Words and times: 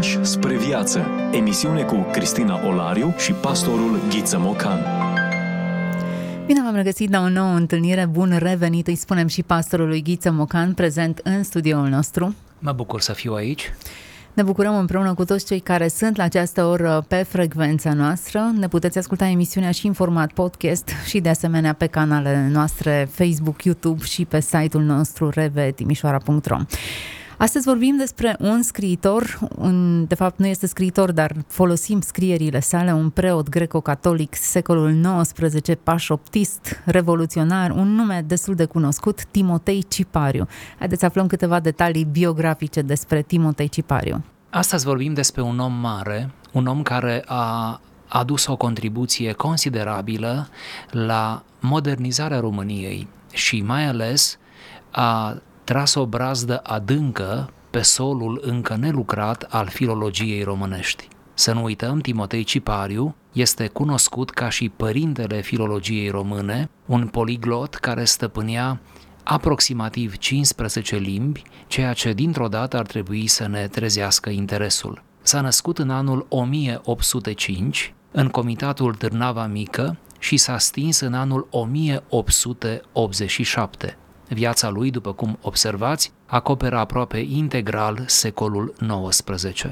Pași 0.00 0.24
spre 0.24 0.56
viață. 0.56 1.06
Emisiune 1.32 1.82
cu 1.82 2.06
Cristina 2.12 2.66
Olariu 2.66 3.14
și 3.18 3.32
pastorul 3.32 4.00
Ghiță 4.08 4.38
Mocan. 4.38 4.78
Bine 6.46 6.60
v-am 6.62 6.74
regăsit 6.74 7.10
la 7.10 7.20
o 7.20 7.28
nouă 7.28 7.54
întâlnire. 7.54 8.06
Bun 8.06 8.36
revenit, 8.38 8.86
îi 8.86 8.94
spunem 8.94 9.26
și 9.26 9.42
pastorului 9.42 10.02
Ghiță 10.02 10.30
Mocan, 10.30 10.74
prezent 10.74 11.20
în 11.22 11.42
studioul 11.42 11.88
nostru. 11.88 12.34
Mă 12.58 12.72
bucur 12.72 13.00
să 13.00 13.12
fiu 13.12 13.32
aici. 13.32 13.72
Ne 14.32 14.42
bucurăm 14.42 14.78
împreună 14.78 15.14
cu 15.14 15.24
toți 15.24 15.46
cei 15.46 15.60
care 15.60 15.88
sunt 15.88 16.16
la 16.16 16.22
această 16.22 16.64
oră 16.64 17.04
pe 17.08 17.16
frecvența 17.28 17.92
noastră. 17.92 18.52
Ne 18.58 18.68
puteți 18.68 18.98
asculta 18.98 19.26
emisiunea 19.26 19.70
și 19.70 19.86
în 19.86 19.92
format 19.92 20.32
podcast 20.32 20.88
și 21.06 21.20
de 21.20 21.28
asemenea 21.28 21.72
pe 21.72 21.86
canalele 21.86 22.48
noastre 22.52 23.08
Facebook, 23.10 23.64
YouTube 23.64 24.04
și 24.04 24.24
pe 24.24 24.40
site-ul 24.40 24.82
nostru 24.82 25.30
revetimișoara.ro. 25.30 26.56
Astăzi 27.42 27.64
vorbim 27.64 27.96
despre 27.96 28.36
un 28.38 28.62
scriitor, 28.62 29.38
un, 29.56 30.06
de 30.06 30.14
fapt 30.14 30.38
nu 30.38 30.46
este 30.46 30.66
scriitor, 30.66 31.12
dar 31.12 31.32
folosim 31.46 32.00
scrierile 32.00 32.60
sale, 32.60 32.92
un 32.92 33.10
preot 33.10 33.48
greco-catolic 33.48 34.34
secolul 34.34 35.22
XIX, 35.22 35.78
pașoptist, 35.82 36.82
revoluționar, 36.84 37.70
un 37.70 37.94
nume 37.94 38.24
destul 38.26 38.54
de 38.54 38.64
cunoscut, 38.64 39.24
Timotei 39.24 39.84
Cipariu. 39.88 40.46
Haideți 40.78 41.00
să 41.00 41.06
aflăm 41.06 41.26
câteva 41.26 41.60
detalii 41.60 42.04
biografice 42.04 42.82
despre 42.82 43.22
Timotei 43.22 43.68
Cipariu. 43.68 44.24
Astăzi 44.50 44.84
vorbim 44.84 45.14
despre 45.14 45.42
un 45.42 45.58
om 45.58 45.72
mare, 45.72 46.30
un 46.52 46.66
om 46.66 46.82
care 46.82 47.22
a 47.26 47.80
adus 48.06 48.46
o 48.46 48.56
contribuție 48.56 49.32
considerabilă 49.32 50.48
la 50.90 51.42
modernizarea 51.60 52.40
României 52.40 53.08
și 53.32 53.62
mai 53.62 53.86
ales 53.86 54.38
a 54.90 55.40
tras 55.70 55.94
o 55.94 56.06
brazdă 56.06 56.60
adâncă 56.62 57.52
pe 57.70 57.82
solul 57.82 58.40
încă 58.44 58.76
nelucrat 58.76 59.42
al 59.42 59.66
filologiei 59.66 60.42
românești. 60.42 61.08
Să 61.34 61.52
nu 61.52 61.62
uităm, 61.62 61.98
Timotei 61.98 62.44
Cipariu 62.44 63.14
este 63.32 63.66
cunoscut 63.66 64.30
ca 64.30 64.48
și 64.48 64.68
părintele 64.68 65.40
filologiei 65.40 66.08
române, 66.08 66.70
un 66.86 67.06
poliglot 67.06 67.74
care 67.74 68.04
stăpânea 68.04 68.80
aproximativ 69.24 70.16
15 70.16 70.96
limbi, 70.96 71.42
ceea 71.66 71.92
ce 71.92 72.12
dintr-o 72.12 72.48
dată 72.48 72.78
ar 72.78 72.86
trebui 72.86 73.26
să 73.26 73.48
ne 73.48 73.68
trezească 73.68 74.30
interesul. 74.30 75.02
S-a 75.22 75.40
născut 75.40 75.78
în 75.78 75.90
anul 75.90 76.26
1805 76.28 77.94
în 78.10 78.28
comitatul 78.28 78.94
Târnava 78.94 79.46
Mică 79.46 79.98
și 80.18 80.36
s-a 80.36 80.58
stins 80.58 81.00
în 81.00 81.14
anul 81.14 81.46
1887. 81.50 83.98
Viața 84.32 84.68
lui, 84.68 84.90
după 84.90 85.12
cum 85.12 85.38
observați, 85.40 86.12
acoperă 86.26 86.78
aproape 86.78 87.18
integral 87.18 88.04
secolul 88.06 88.74
XIX. 89.08 89.66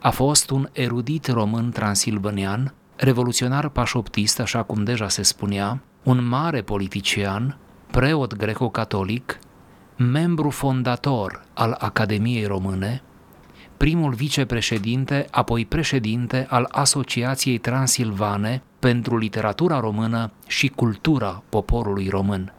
A 0.00 0.10
fost 0.10 0.50
un 0.50 0.68
erudit 0.72 1.26
român 1.26 1.70
transilvanian, 1.70 2.74
revoluționar 2.96 3.68
pașoptist, 3.68 4.40
așa 4.40 4.62
cum 4.62 4.84
deja 4.84 5.08
se 5.08 5.22
spunea, 5.22 5.80
un 6.02 6.26
mare 6.26 6.62
politician, 6.62 7.58
preot 7.90 8.36
greco-catolic, 8.36 9.38
membru 9.96 10.50
fondator 10.50 11.44
al 11.54 11.76
Academiei 11.78 12.44
Române, 12.44 13.02
primul 13.76 14.12
vicepreședinte, 14.12 15.26
apoi 15.30 15.66
președinte 15.66 16.46
al 16.50 16.68
Asociației 16.70 17.58
Transilvane 17.58 18.62
pentru 18.78 19.16
Literatura 19.16 19.80
Română 19.80 20.30
și 20.46 20.68
Cultura 20.68 21.42
Poporului 21.48 22.08
Român. 22.08 22.52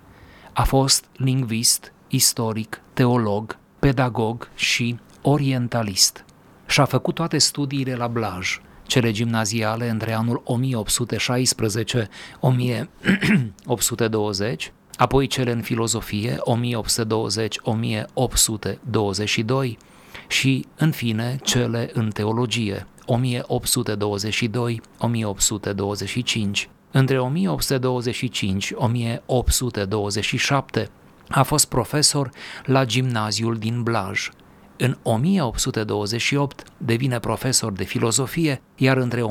A 0.60 0.64
fost 0.64 1.06
lingvist, 1.16 1.94
istoric, 2.08 2.82
teolog, 2.94 3.58
pedagog 3.80 4.50
și 4.56 4.98
orientalist. 5.22 6.26
Și-a 6.68 6.86
făcut 6.86 7.16
toate 7.16 7.38
studiile 7.38 7.96
la 7.96 8.08
Blaj, 8.08 8.62
cele 8.88 9.12
gimnaziale 9.12 9.90
între 9.90 10.14
anul 10.14 10.44
1816-1820, 10.46 10.50
apoi 14.96 15.28
cele 15.28 15.52
în 15.52 15.62
filozofie 15.62 16.36
1820-1822 16.36 16.40
și, 20.28 20.66
în 20.76 20.92
fine, 20.92 21.40
cele 21.44 21.90
în 21.94 22.10
teologie 22.10 22.88
1822-1825. 23.08 23.12
Între 26.92 27.32
1825-1827 30.82 30.88
a 31.30 31.44
fost 31.44 31.66
profesor 31.66 32.30
la 32.66 32.86
gimnaziul 32.86 33.56
din 33.56 33.84
Blaj. 33.84 34.30
În 34.78 34.98
1828 35.04 36.64
devine 36.78 37.20
profesor 37.20 37.72
de 37.72 37.84
filozofie, 37.84 38.62
iar 38.76 38.98
între 38.98 39.22
1834-1842 39.22 39.26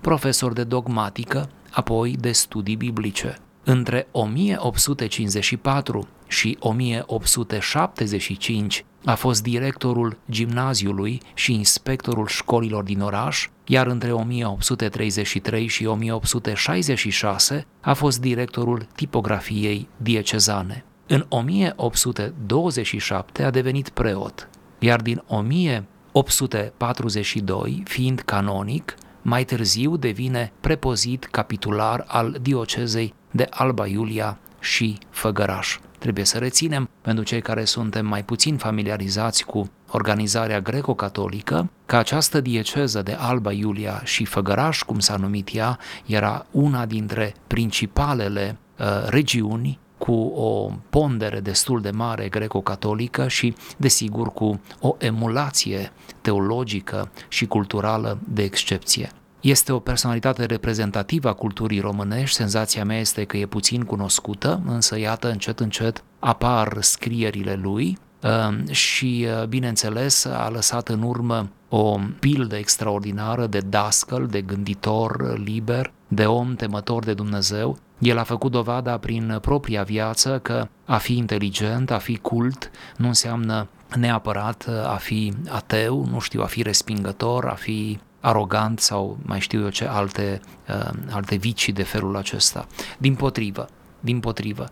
profesor 0.00 0.52
de 0.52 0.64
dogmatică, 0.64 1.48
apoi 1.70 2.16
de 2.20 2.32
studii 2.32 2.76
biblice. 2.76 3.38
Între 3.64 4.06
1854 4.10 6.08
și 6.32 6.56
1875 6.60 8.84
a 9.04 9.14
fost 9.14 9.42
directorul 9.42 10.18
gimnaziului 10.30 11.20
și 11.34 11.52
inspectorul 11.52 12.26
școlilor 12.26 12.82
din 12.82 13.00
oraș, 13.00 13.48
iar 13.66 13.86
între 13.86 14.12
1833 14.12 15.66
și 15.66 15.86
1866 15.86 17.66
a 17.80 17.92
fost 17.92 18.20
directorul 18.20 18.86
tipografiei 18.94 19.88
diecezane. 19.96 20.84
În 21.06 21.26
1827 21.28 23.42
a 23.42 23.50
devenit 23.50 23.88
preot, 23.88 24.48
iar 24.78 25.00
din 25.00 25.22
1842, 25.26 27.82
fiind 27.84 28.20
canonic, 28.20 28.94
mai 29.22 29.44
târziu 29.44 29.96
devine 29.96 30.52
prepozit 30.60 31.24
capitular 31.24 32.04
al 32.06 32.36
diocezei 32.42 33.14
de 33.30 33.46
Alba 33.50 33.86
Iulia 33.86 34.38
și 34.60 34.98
Făgăraș. 35.10 35.78
Trebuie 36.02 36.24
să 36.24 36.38
reținem, 36.38 36.88
pentru 37.00 37.24
cei 37.24 37.40
care 37.40 37.64
suntem 37.64 38.06
mai 38.06 38.24
puțin 38.24 38.56
familiarizați 38.56 39.44
cu 39.44 39.70
organizarea 39.90 40.60
greco-catolică, 40.60 41.70
că 41.86 41.96
această 41.96 42.40
dieceză 42.40 43.02
de 43.02 43.16
Alba 43.18 43.52
Iulia 43.52 44.00
și 44.04 44.24
Făgăraș, 44.24 44.82
cum 44.82 44.98
s-a 44.98 45.16
numit 45.16 45.54
ea, 45.54 45.78
era 46.06 46.46
una 46.50 46.86
dintre 46.86 47.34
principalele 47.46 48.58
uh, 48.78 48.86
regiuni 49.06 49.78
cu 49.98 50.12
o 50.34 50.70
pondere 50.90 51.40
destul 51.40 51.80
de 51.80 51.90
mare 51.90 52.28
greco-catolică 52.28 53.28
și, 53.28 53.54
desigur, 53.76 54.32
cu 54.32 54.60
o 54.80 54.94
emulație 54.98 55.92
teologică 56.20 57.10
și 57.28 57.46
culturală 57.46 58.18
de 58.28 58.42
excepție. 58.42 59.10
Este 59.42 59.72
o 59.72 59.78
personalitate 59.78 60.44
reprezentativă 60.44 61.28
a 61.28 61.32
culturii 61.32 61.80
românești, 61.80 62.36
senzația 62.36 62.84
mea 62.84 62.98
este 62.98 63.24
că 63.24 63.36
e 63.36 63.46
puțin 63.46 63.82
cunoscută, 63.82 64.62
însă 64.66 64.98
iată 64.98 65.30
încet 65.30 65.60
încet 65.60 66.04
apar 66.18 66.76
scrierile 66.80 67.58
lui 67.62 67.98
um, 68.22 68.72
și, 68.72 69.26
uh, 69.40 69.46
bineînțeles, 69.46 70.24
a 70.24 70.48
lăsat 70.48 70.88
în 70.88 71.02
urmă 71.02 71.48
o 71.68 71.98
pildă 72.20 72.56
extraordinară 72.56 73.46
de 73.46 73.58
dascăl, 73.58 74.26
de 74.26 74.40
gânditor 74.40 75.38
liber, 75.38 75.92
de 76.08 76.26
om 76.26 76.54
temător 76.54 77.04
de 77.04 77.14
Dumnezeu. 77.14 77.78
El 77.98 78.18
a 78.18 78.22
făcut 78.22 78.50
dovada 78.50 78.98
prin 78.98 79.38
propria 79.40 79.82
viață 79.82 80.38
că 80.42 80.68
a 80.84 80.96
fi 80.96 81.16
inteligent, 81.16 81.90
a 81.90 81.98
fi 81.98 82.18
cult, 82.18 82.70
nu 82.96 83.06
înseamnă 83.06 83.68
neapărat 83.96 84.68
a 84.86 84.96
fi 84.96 85.32
ateu, 85.48 86.06
nu 86.10 86.18
știu, 86.18 86.42
a 86.42 86.46
fi 86.46 86.62
respingător, 86.62 87.46
a 87.46 87.54
fi 87.54 87.98
arogant 88.22 88.80
sau 88.80 89.18
mai 89.22 89.40
știu 89.40 89.62
eu 89.62 89.68
ce 89.68 89.84
alte, 89.84 90.40
uh, 90.68 90.90
alte 91.10 91.36
vicii 91.36 91.72
de 91.72 91.82
felul 91.82 92.16
acesta. 92.16 92.66
Din 92.98 93.14
potrivă, 93.14 93.68
din 94.02 94.20
potrivă. 94.20 94.68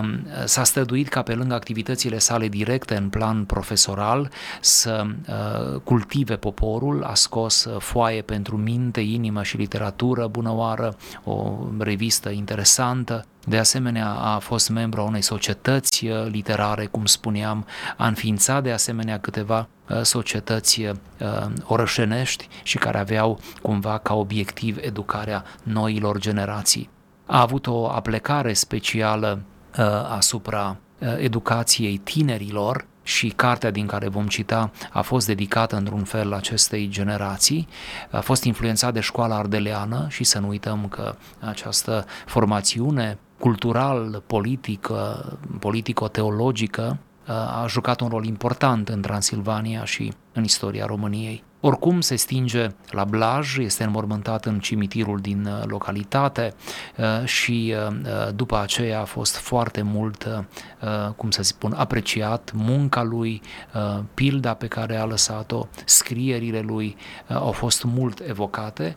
Um, 0.00 0.26
s-a 0.44 0.64
străduit 0.64 1.08
ca 1.08 1.22
pe 1.22 1.34
lângă 1.34 1.54
activitățile 1.54 2.18
sale 2.18 2.48
directe 2.48 2.96
în 2.96 3.08
plan 3.08 3.44
profesoral 3.44 4.30
să 4.60 5.06
uh, 5.28 5.80
cultive 5.80 6.36
poporul, 6.36 7.04
a 7.04 7.14
scos 7.14 7.64
uh, 7.64 7.80
foaie 7.80 8.22
pentru 8.22 8.56
minte, 8.56 9.00
inimă 9.00 9.42
și 9.42 9.56
literatură, 9.56 10.26
bunăoară, 10.26 10.96
o 11.24 11.56
revistă 11.78 12.28
interesantă, 12.28 13.24
de 13.44 13.58
asemenea, 13.58 14.10
a 14.10 14.38
fost 14.38 14.68
membru 14.68 15.00
a 15.00 15.04
unei 15.04 15.22
societăți 15.22 16.06
uh, 16.06 16.26
literare, 16.30 16.86
cum 16.86 17.04
spuneam, 17.04 17.66
a 17.96 18.06
înființat 18.06 18.62
de 18.62 18.72
asemenea 18.72 19.18
câteva 19.18 19.68
societăți 20.02 20.82
orășenești 21.64 22.48
și 22.62 22.78
care 22.78 22.98
aveau 22.98 23.40
cumva 23.62 23.98
ca 23.98 24.14
obiectiv 24.14 24.78
educarea 24.80 25.44
noilor 25.62 26.18
generații 26.18 26.90
a 27.26 27.40
avut 27.40 27.66
o 27.66 27.90
aplecare 27.90 28.52
specială 28.52 29.40
uh, 29.78 29.84
asupra 30.16 30.76
uh, 30.98 31.08
educației 31.18 31.96
tinerilor 31.96 32.86
și 33.02 33.28
cartea 33.28 33.70
din 33.70 33.86
care 33.86 34.08
vom 34.08 34.26
cita 34.26 34.70
a 34.92 35.02
fost 35.02 35.26
dedicată 35.26 35.76
într-un 35.76 36.04
fel 36.04 36.32
acestei 36.32 36.88
generații, 36.88 37.68
a 38.10 38.20
fost 38.20 38.44
influențat 38.44 38.92
de 38.92 39.00
școala 39.00 39.36
ardeleană 39.36 40.06
și 40.08 40.24
să 40.24 40.38
nu 40.38 40.48
uităm 40.48 40.88
că 40.88 41.14
această 41.40 42.04
formațiune 42.26 43.18
cultural, 43.38 44.22
politică, 44.26 45.24
politico-teologică 45.58 46.98
a 47.62 47.64
jucat 47.68 48.00
un 48.00 48.08
rol 48.08 48.24
important 48.24 48.88
în 48.88 49.00
Transilvania 49.00 49.84
și 49.84 50.12
în 50.32 50.44
istoria 50.44 50.86
României. 50.86 51.44
Oricum 51.60 52.00
se 52.00 52.16
stinge 52.16 52.68
la 52.90 53.04
Blaj, 53.04 53.56
este 53.56 53.84
înmormântat 53.84 54.44
în 54.46 54.58
cimitirul 54.58 55.18
din 55.18 55.46
uh, 55.46 55.62
localitate 55.64 56.54
uh, 56.96 57.24
și 57.24 57.74
uh, 57.88 58.34
după 58.34 58.58
aceea 58.58 59.00
a 59.00 59.04
fost 59.04 59.36
foarte 59.36 59.82
mult, 59.82 60.44
cum 61.16 61.30
să 61.30 61.42
spun, 61.42 61.72
apreciat 61.76 62.52
munca 62.54 63.02
lui, 63.02 63.42
pilda 64.14 64.54
pe 64.54 64.66
care 64.66 64.96
a 64.96 65.04
lăsat-o, 65.04 65.66
scrierile 65.84 66.60
lui 66.60 66.96
au 67.28 67.52
fost 67.52 67.84
mult 67.84 68.22
evocate 68.28 68.96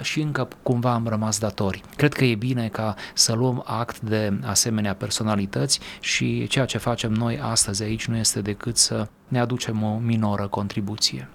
și 0.00 0.20
încă 0.20 0.48
cumva 0.62 0.92
am 0.92 1.06
rămas 1.08 1.38
datori. 1.38 1.82
Cred 1.96 2.12
că 2.12 2.24
e 2.24 2.34
bine 2.34 2.68
ca 2.68 2.94
să 3.14 3.32
luăm 3.32 3.62
act 3.66 4.00
de 4.00 4.38
asemenea 4.44 4.94
personalități 4.94 5.80
și 6.00 6.46
ceea 6.46 6.64
ce 6.64 6.78
facem 6.78 7.12
noi 7.12 7.40
astăzi 7.40 7.82
aici 7.82 8.06
nu 8.06 8.16
este 8.16 8.40
decât 8.40 8.76
să 8.76 9.08
ne 9.28 9.40
aducem 9.40 9.82
o 9.82 9.96
minoră 9.96 10.46
contribuție. 10.46 11.28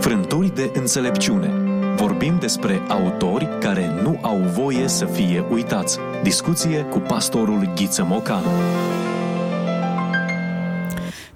Frânturi 0.00 0.54
de 0.54 0.70
înțelepciune. 0.74 1.52
Vorbim 1.96 2.38
despre 2.38 2.82
autori 2.88 3.48
care 3.60 4.00
nu 4.02 4.18
au 4.22 4.36
voie 4.36 4.88
să 4.88 5.04
fie 5.04 5.44
uitați. 5.50 5.98
Discuție 6.22 6.82
cu 6.82 6.98
pastorul 6.98 7.72
Ghiță 7.74 8.04
Mocanu. 8.04 8.46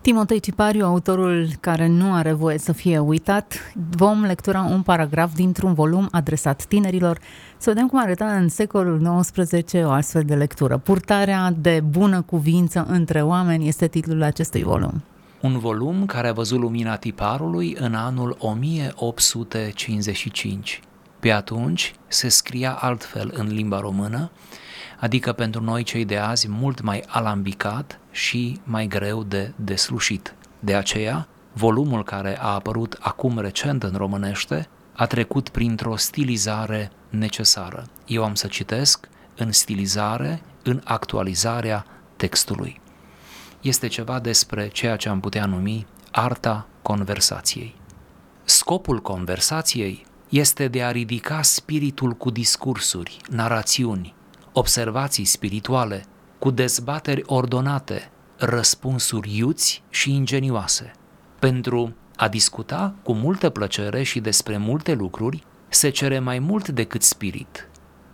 Timotei 0.00 0.40
Cipariu, 0.40 0.84
autorul 0.84 1.48
care 1.60 1.86
nu 1.86 2.14
are 2.14 2.32
voie 2.32 2.58
să 2.58 2.72
fie 2.72 2.98
uitat, 2.98 3.72
vom 3.96 4.22
lectura 4.22 4.62
un 4.62 4.82
paragraf 4.82 5.34
dintr-un 5.34 5.74
volum 5.74 6.08
adresat 6.10 6.64
tinerilor. 6.64 7.18
Să 7.58 7.70
vedem 7.70 7.86
cum 7.86 7.98
arăta 7.98 8.26
în 8.26 8.48
secolul 8.48 9.20
XIX 9.20 9.72
o 9.84 9.90
astfel 9.90 10.22
de 10.22 10.34
lectură. 10.34 10.78
Purtarea 10.78 11.54
de 11.60 11.82
bună 11.88 12.22
cuvință 12.22 12.86
între 12.88 13.22
oameni 13.22 13.68
este 13.68 13.86
titlul 13.86 14.22
acestui 14.22 14.62
volum 14.62 15.02
un 15.44 15.58
volum 15.58 16.06
care 16.06 16.28
a 16.28 16.32
văzut 16.32 16.58
lumina 16.58 16.96
tiparului 16.96 17.76
în 17.78 17.94
anul 17.94 18.36
1855. 18.38 20.80
Pe 21.20 21.30
atunci 21.30 21.94
se 22.06 22.28
scria 22.28 22.72
altfel 22.72 23.30
în 23.34 23.46
limba 23.46 23.80
română, 23.80 24.30
adică 25.00 25.32
pentru 25.32 25.62
noi 25.62 25.82
cei 25.82 26.04
de 26.04 26.16
azi 26.16 26.50
mult 26.50 26.80
mai 26.80 27.04
alambicat 27.06 28.00
și 28.10 28.60
mai 28.64 28.86
greu 28.86 29.22
de 29.22 29.52
deslușit. 29.56 30.34
De 30.60 30.74
aceea, 30.74 31.28
volumul 31.52 32.04
care 32.04 32.38
a 32.40 32.48
apărut 32.48 32.98
acum 33.00 33.38
recent 33.38 33.82
în 33.82 33.94
românește 33.96 34.68
a 34.92 35.06
trecut 35.06 35.48
printr-o 35.48 35.96
stilizare 35.96 36.90
necesară. 37.10 37.84
Eu 38.06 38.24
am 38.24 38.34
să 38.34 38.46
citesc 38.46 39.08
în 39.36 39.52
stilizare, 39.52 40.42
în 40.62 40.80
actualizarea 40.84 41.86
textului 42.16 42.82
este 43.64 43.86
ceva 43.86 44.20
despre 44.20 44.68
ceea 44.68 44.96
ce 44.96 45.08
am 45.08 45.20
putea 45.20 45.46
numi 45.46 45.86
arta 46.10 46.66
conversației. 46.82 47.74
Scopul 48.44 49.00
conversației 49.00 50.06
este 50.28 50.68
de 50.68 50.82
a 50.82 50.90
ridica 50.90 51.42
spiritul 51.42 52.12
cu 52.12 52.30
discursuri, 52.30 53.16
narațiuni, 53.30 54.14
observații 54.52 55.24
spirituale, 55.24 56.04
cu 56.38 56.50
dezbateri 56.50 57.22
ordonate, 57.26 58.10
răspunsuri 58.36 59.36
iuți 59.36 59.82
și 59.90 60.14
ingenioase. 60.14 60.92
Pentru 61.38 61.94
a 62.16 62.28
discuta 62.28 62.94
cu 63.02 63.12
multă 63.12 63.48
plăcere 63.48 64.02
și 64.02 64.20
despre 64.20 64.56
multe 64.56 64.94
lucruri, 64.94 65.44
se 65.68 65.88
cere 65.88 66.18
mai 66.18 66.38
mult 66.38 66.68
decât 66.68 67.02
spirit. 67.02 67.68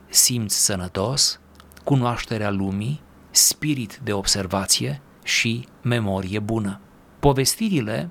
Simț 0.09 0.55
sănătos, 0.55 1.41
cunoașterea 1.85 2.51
lumii, 2.51 3.01
spirit 3.31 4.01
de 4.03 4.13
observație, 4.13 5.01
și 5.23 5.67
memorie 5.83 6.39
bună. 6.39 6.81
Povestirile 7.19 8.11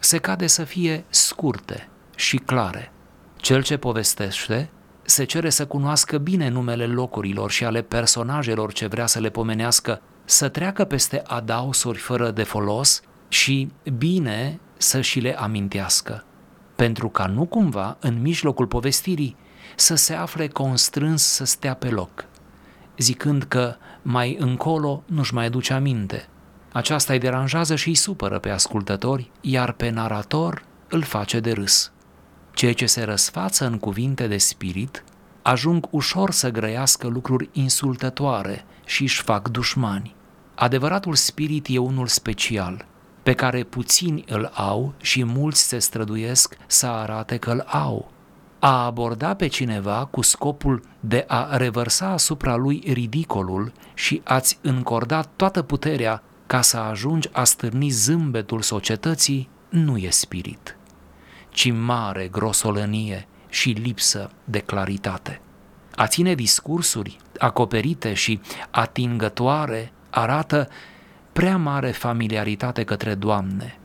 se 0.00 0.18
cade 0.18 0.46
să 0.46 0.64
fie 0.64 1.04
scurte 1.08 1.88
și 2.16 2.36
clare. 2.36 2.92
Cel 3.36 3.62
ce 3.62 3.76
povestește 3.76 4.70
se 5.02 5.24
cere 5.24 5.50
să 5.50 5.66
cunoască 5.66 6.18
bine 6.18 6.48
numele 6.48 6.86
locurilor 6.86 7.50
și 7.50 7.64
ale 7.64 7.82
personajelor 7.82 8.72
ce 8.72 8.86
vrea 8.86 9.06
să 9.06 9.20
le 9.20 9.28
pomenească, 9.28 10.00
să 10.24 10.48
treacă 10.48 10.84
peste 10.84 11.22
adausuri 11.26 11.98
fără 11.98 12.30
de 12.30 12.42
folos 12.42 13.00
și 13.28 13.68
bine 13.96 14.60
să 14.76 15.00
și 15.00 15.20
le 15.20 15.38
amintească, 15.38 16.24
pentru 16.76 17.08
ca 17.08 17.26
nu 17.26 17.44
cumva, 17.44 17.96
în 18.00 18.20
mijlocul 18.20 18.66
povestirii, 18.66 19.36
să 19.76 19.94
se 19.94 20.14
afle 20.14 20.48
constrâns 20.48 21.22
să 21.22 21.44
stea 21.44 21.74
pe 21.74 21.88
loc, 21.88 22.24
zicând 22.98 23.42
că 23.42 23.76
mai 24.02 24.36
încolo 24.38 25.02
nu-și 25.06 25.34
mai 25.34 25.44
aduce 25.44 25.72
aminte, 25.72 26.28
aceasta 26.76 27.12
îi 27.12 27.18
deranjează 27.18 27.74
și 27.76 27.88
îi 27.88 27.94
supără 27.94 28.38
pe 28.38 28.50
ascultători, 28.50 29.30
iar 29.40 29.72
pe 29.72 29.90
narator 29.90 30.64
îl 30.88 31.02
face 31.02 31.40
de 31.40 31.52
râs. 31.52 31.92
Cei 32.54 32.74
ce 32.74 32.86
se 32.86 33.04
răsfață 33.04 33.66
în 33.66 33.78
cuvinte 33.78 34.26
de 34.26 34.36
spirit 34.36 35.04
ajung 35.42 35.86
ușor 35.90 36.30
să 36.30 36.50
grăiască 36.50 37.06
lucruri 37.06 37.48
insultătoare 37.52 38.64
și 38.84 39.02
își 39.02 39.22
fac 39.22 39.48
dușmani. 39.48 40.14
Adevăratul 40.54 41.14
spirit 41.14 41.66
e 41.68 41.78
unul 41.78 42.06
special, 42.06 42.84
pe 43.22 43.32
care 43.32 43.62
puțini 43.62 44.24
îl 44.28 44.50
au 44.54 44.94
și 45.00 45.24
mulți 45.24 45.68
se 45.68 45.78
străduiesc 45.78 46.56
să 46.66 46.86
arate 46.86 47.36
că 47.36 47.50
îl 47.50 47.64
au. 47.66 48.10
A 48.58 48.84
aborda 48.84 49.34
pe 49.34 49.46
cineva 49.46 50.08
cu 50.10 50.22
scopul 50.22 50.82
de 51.00 51.24
a 51.28 51.56
revărsa 51.56 52.06
asupra 52.06 52.56
lui 52.56 52.82
ridicolul 52.92 53.72
și 53.94 54.20
a-ți 54.24 54.58
încorda 54.62 55.22
toată 55.22 55.62
puterea 55.62 56.22
ca 56.46 56.60
să 56.60 56.76
ajungi 56.76 57.28
a 57.32 57.44
stârni 57.44 57.88
zâmbetul 57.88 58.62
societății, 58.62 59.48
nu 59.68 59.96
e 59.96 60.10
spirit, 60.10 60.76
ci 61.48 61.72
mare 61.72 62.28
grosolănie 62.28 63.28
și 63.48 63.70
lipsă 63.70 64.30
de 64.44 64.58
claritate. 64.58 65.40
A 65.94 66.06
ține 66.06 66.34
discursuri 66.34 67.16
acoperite 67.38 68.14
și 68.14 68.40
atingătoare 68.70 69.92
arată 70.10 70.68
prea 71.32 71.56
mare 71.56 71.90
familiaritate 71.90 72.84
către 72.84 73.14
Doamne. 73.14 73.78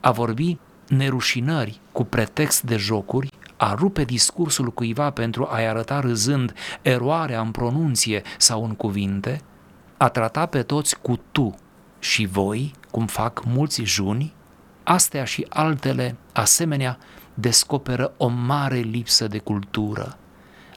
A 0.00 0.10
vorbi 0.10 0.58
nerușinări 0.88 1.80
cu 1.92 2.04
pretext 2.04 2.62
de 2.62 2.76
jocuri, 2.76 3.30
a 3.56 3.74
rupe 3.74 4.04
discursul 4.04 4.70
cuiva 4.70 5.10
pentru 5.10 5.48
a-i 5.50 5.68
arăta 5.68 6.00
râzând 6.00 6.54
eroarea 6.82 7.40
în 7.40 7.50
pronunție 7.50 8.22
sau 8.38 8.64
în 8.64 8.74
cuvinte, 8.74 9.40
a 9.96 10.08
trata 10.08 10.46
pe 10.46 10.62
toți 10.62 11.00
cu 11.00 11.20
tu 11.32 11.54
și 12.00 12.26
voi, 12.26 12.74
cum 12.90 13.06
fac 13.06 13.44
mulți 13.44 13.82
juni, 13.82 14.32
astea 14.82 15.24
și 15.24 15.46
altele 15.48 16.16
asemenea 16.32 16.98
descoperă 17.34 18.12
o 18.16 18.28
mare 18.28 18.78
lipsă 18.78 19.28
de 19.28 19.38
cultură, 19.38 20.18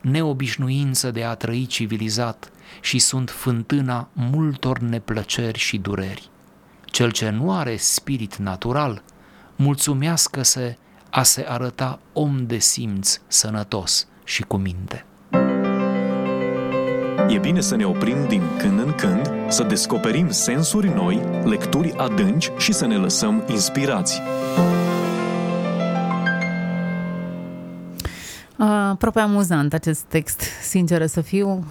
neobișnuință 0.01 1.11
de 1.11 1.23
a 1.23 1.33
trăi 1.35 1.65
civilizat 1.65 2.51
și 2.81 2.99
sunt 2.99 3.29
fântâna 3.29 4.09
multor 4.13 4.79
neplăceri 4.79 5.59
și 5.59 5.77
dureri. 5.77 6.29
Cel 6.85 7.11
ce 7.11 7.29
nu 7.29 7.53
are 7.53 7.75
spirit 7.75 8.35
natural, 8.35 9.03
mulțumească-se 9.55 10.77
a 11.09 11.23
se 11.23 11.45
arăta 11.47 11.99
om 12.13 12.45
de 12.45 12.57
simț 12.57 13.19
sănătos 13.27 14.07
și 14.23 14.41
cu 14.41 14.57
minte. 14.57 15.05
E 17.27 17.37
bine 17.37 17.61
să 17.61 17.75
ne 17.75 17.85
oprim 17.85 18.27
din 18.27 18.41
când 18.57 18.79
în 18.79 18.93
când, 18.95 19.31
să 19.47 19.63
descoperim 19.63 20.29
sensuri 20.29 20.87
noi, 20.87 21.21
lecturi 21.43 21.93
adânci 21.97 22.51
și 22.57 22.73
să 22.73 22.85
ne 22.85 22.95
lăsăm 22.95 23.43
inspirați. 23.47 24.21
Aproape 28.89 29.19
amuzant 29.19 29.73
acest 29.73 30.01
text, 30.01 30.41
sinceră 30.61 31.05
să 31.05 31.21
fiu. 31.21 31.65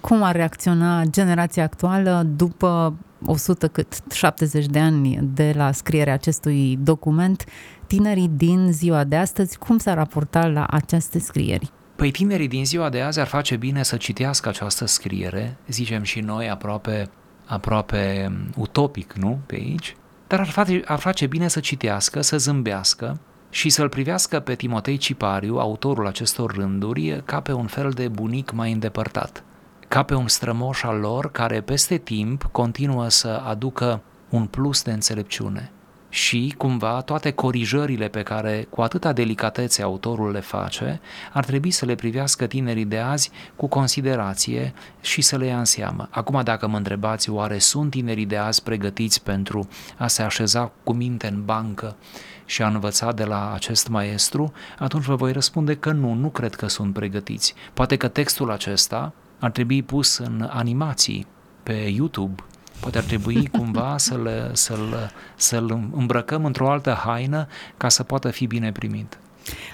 Cum 0.00 0.22
ar 0.22 0.34
reacționa 0.34 1.02
generația 1.04 1.62
actuală 1.62 2.26
după 2.36 2.94
100 3.26 3.68
cât 3.68 4.02
70 4.12 4.66
de 4.66 4.78
ani 4.78 5.18
de 5.34 5.52
la 5.56 5.72
scrierea 5.72 6.12
acestui 6.12 6.78
document, 6.82 7.44
tinerii 7.86 8.30
din 8.36 8.72
ziua 8.72 9.04
de 9.04 9.16
astăzi, 9.16 9.58
cum 9.58 9.78
s-ar 9.78 9.96
raporta 9.96 10.46
la 10.46 10.66
aceste 10.70 11.18
scrieri? 11.18 11.72
Păi 12.02 12.10
tinerii 12.10 12.48
din 12.48 12.64
ziua 12.64 12.88
de 12.88 13.00
azi 13.00 13.20
ar 13.20 13.26
face 13.26 13.56
bine 13.56 13.82
să 13.82 13.96
citească 13.96 14.48
această 14.48 14.86
scriere, 14.86 15.56
zicem 15.68 16.02
și 16.02 16.20
noi 16.20 16.50
aproape, 16.50 17.10
aproape 17.46 18.32
utopic, 18.56 19.12
nu, 19.12 19.38
pe 19.46 19.54
aici, 19.54 19.96
dar 20.26 20.40
ar 20.40 20.48
face, 20.48 20.82
ar 20.84 20.98
face 20.98 21.26
bine 21.26 21.48
să 21.48 21.60
citească, 21.60 22.20
să 22.20 22.38
zâmbească 22.38 23.20
și 23.50 23.68
să-l 23.68 23.88
privească 23.88 24.40
pe 24.40 24.54
Timotei 24.54 24.96
Cipariu, 24.96 25.58
autorul 25.58 26.06
acestor 26.06 26.54
rânduri, 26.54 27.22
ca 27.24 27.40
pe 27.40 27.52
un 27.52 27.66
fel 27.66 27.90
de 27.90 28.08
bunic 28.08 28.52
mai 28.52 28.72
îndepărtat, 28.72 29.44
ca 29.88 30.02
pe 30.02 30.14
un 30.14 30.28
strămoș 30.28 30.82
al 30.82 30.98
lor 30.98 31.30
care 31.30 31.60
peste 31.60 31.96
timp 31.96 32.48
continuă 32.52 33.08
să 33.08 33.42
aducă 33.46 34.00
un 34.28 34.46
plus 34.46 34.82
de 34.82 34.92
înțelepciune. 34.92 35.70
Și 36.14 36.54
cumva 36.56 37.00
toate 37.00 37.30
corijările 37.30 38.08
pe 38.08 38.22
care 38.22 38.66
cu 38.70 38.80
atâta 38.80 39.12
delicatețe 39.12 39.82
autorul 39.82 40.30
le 40.30 40.40
face, 40.40 41.00
ar 41.32 41.44
trebui 41.44 41.70
să 41.70 41.84
le 41.84 41.94
privească 41.94 42.46
tinerii 42.46 42.84
de 42.84 42.98
azi 42.98 43.30
cu 43.56 43.66
considerație 43.66 44.74
și 45.00 45.20
să 45.20 45.36
le 45.36 45.46
ia 45.46 45.58
în 45.58 45.64
seamă. 45.64 46.08
Acum 46.10 46.40
dacă 46.44 46.66
mă 46.68 46.76
întrebați 46.76 47.30
oare 47.30 47.58
sunt 47.58 47.90
tinerii 47.90 48.26
de 48.26 48.36
azi 48.36 48.62
pregătiți 48.62 49.22
pentru 49.22 49.68
a 49.98 50.06
se 50.06 50.22
așeza 50.22 50.72
cu 50.84 50.92
minte 50.92 51.26
în 51.26 51.44
bancă 51.44 51.96
și 52.44 52.62
a 52.62 52.66
învăța 52.66 53.12
de 53.12 53.24
la 53.24 53.52
acest 53.54 53.88
maestru, 53.88 54.52
atunci 54.78 55.04
vă 55.04 55.14
voi 55.14 55.32
răspunde 55.32 55.76
că 55.76 55.92
nu, 55.92 56.14
nu 56.14 56.28
cred 56.28 56.54
că 56.54 56.68
sunt 56.68 56.92
pregătiți. 56.92 57.54
Poate 57.72 57.96
că 57.96 58.08
textul 58.08 58.50
acesta 58.50 59.12
ar 59.38 59.50
trebui 59.50 59.82
pus 59.82 60.18
în 60.18 60.48
animații 60.50 61.26
pe 61.62 61.72
YouTube 61.72 62.42
Poate 62.82 62.98
ar 62.98 63.04
trebui 63.04 63.48
cumva 63.58 63.94
să-l, 63.98 64.50
să-l, 64.52 65.10
să-l 65.36 65.88
îmbrăcăm 65.92 66.44
într-o 66.44 66.70
altă 66.70 66.90
haină 67.04 67.46
ca 67.76 67.88
să 67.88 68.02
poată 68.02 68.30
fi 68.30 68.46
bine 68.46 68.72
primit. 68.72 69.18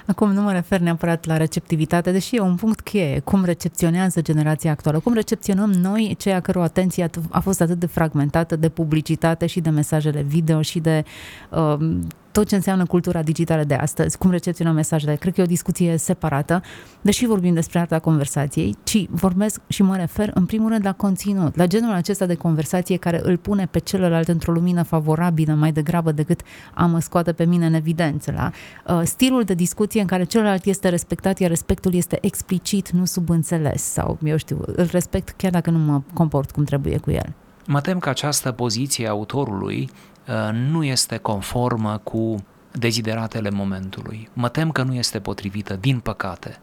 Acum 0.06 0.32
nu 0.32 0.42
mă 0.42 0.52
refer 0.52 0.80
neapărat 0.80 1.24
la 1.24 1.36
receptivitate, 1.36 2.10
deși 2.10 2.36
e 2.36 2.40
un 2.40 2.54
punct 2.54 2.80
cheie, 2.80 3.20
cum 3.20 3.44
recepționează 3.44 4.22
generația 4.22 4.70
actuală, 4.70 4.98
cum 4.98 5.12
recepționăm 5.12 5.70
noi 5.70 6.14
ceea 6.18 6.40
căror 6.40 6.62
atenție 6.62 7.10
a 7.30 7.40
fost 7.40 7.60
atât 7.60 7.78
de 7.78 7.86
fragmentată 7.86 8.56
de 8.56 8.68
publicitate 8.68 9.46
și 9.46 9.60
de 9.60 9.70
mesajele 9.70 10.22
video 10.22 10.62
și 10.62 10.78
de 10.78 11.04
uh, 11.50 11.98
tot 12.32 12.48
ce 12.48 12.54
înseamnă 12.54 12.86
cultura 12.86 13.22
digitală 13.22 13.64
de 13.64 13.74
astăzi, 13.74 14.18
cum 14.18 14.30
recepționăm 14.30 14.74
mesajele, 14.74 15.14
cred 15.14 15.34
că 15.34 15.40
e 15.40 15.44
o 15.44 15.46
discuție 15.46 15.96
separată, 15.96 16.62
deși 17.00 17.26
vorbim 17.26 17.54
despre 17.54 17.78
arta 17.78 17.98
conversației, 17.98 18.76
ci 18.82 19.06
vorbesc 19.10 19.60
și 19.68 19.82
mă 19.82 19.96
refer 19.96 20.30
în 20.34 20.46
primul 20.46 20.68
rând 20.68 20.84
la 20.84 20.92
conținut, 20.92 21.56
la 21.56 21.66
genul 21.66 21.92
acesta 21.92 22.26
de 22.26 22.34
conversație 22.34 22.96
care 22.96 23.20
îl 23.22 23.36
pune 23.36 23.66
pe 23.66 23.78
celălalt 23.78 24.28
într-o 24.28 24.52
lumină 24.52 24.82
favorabilă 24.82 25.54
mai 25.54 25.72
degrabă 25.72 26.12
decât 26.12 26.40
a 26.74 26.86
mă 26.86 27.00
scoate 27.00 27.32
pe 27.32 27.44
mine 27.44 27.66
în 27.66 27.74
evidență, 27.74 28.32
la 28.36 28.50
uh, 28.94 29.00
stilul 29.04 29.42
de 29.42 29.54
discuție 29.54 30.00
în 30.00 30.06
care 30.06 30.24
celălalt 30.24 30.64
este 30.64 30.88
respectat, 30.88 31.38
iar 31.38 31.50
respectul 31.50 31.94
este 31.94 32.18
explicit, 32.20 32.90
nu 32.90 33.04
subînțeles 33.04 33.82
sau, 33.82 34.18
eu 34.24 34.36
știu, 34.36 34.60
îl 34.66 34.88
respect 34.90 35.34
chiar 35.36 35.50
dacă 35.50 35.70
nu 35.70 35.78
mă 35.78 36.02
comport 36.12 36.50
cum 36.50 36.64
trebuie 36.64 36.96
cu 36.96 37.10
el. 37.10 37.34
Mă 37.66 37.80
tem 37.80 37.98
că 37.98 38.08
această 38.08 38.52
poziție 38.52 39.06
a 39.06 39.10
autorului 39.10 39.90
Uh, 40.17 40.17
nu 40.52 40.84
este 40.84 41.16
conformă 41.16 42.00
cu 42.02 42.44
dezideratele 42.72 43.50
momentului. 43.50 44.28
Mă 44.32 44.48
tem 44.48 44.70
că 44.70 44.82
nu 44.82 44.94
este 44.94 45.20
potrivită, 45.20 45.74
din 45.74 46.00
păcate. 46.00 46.58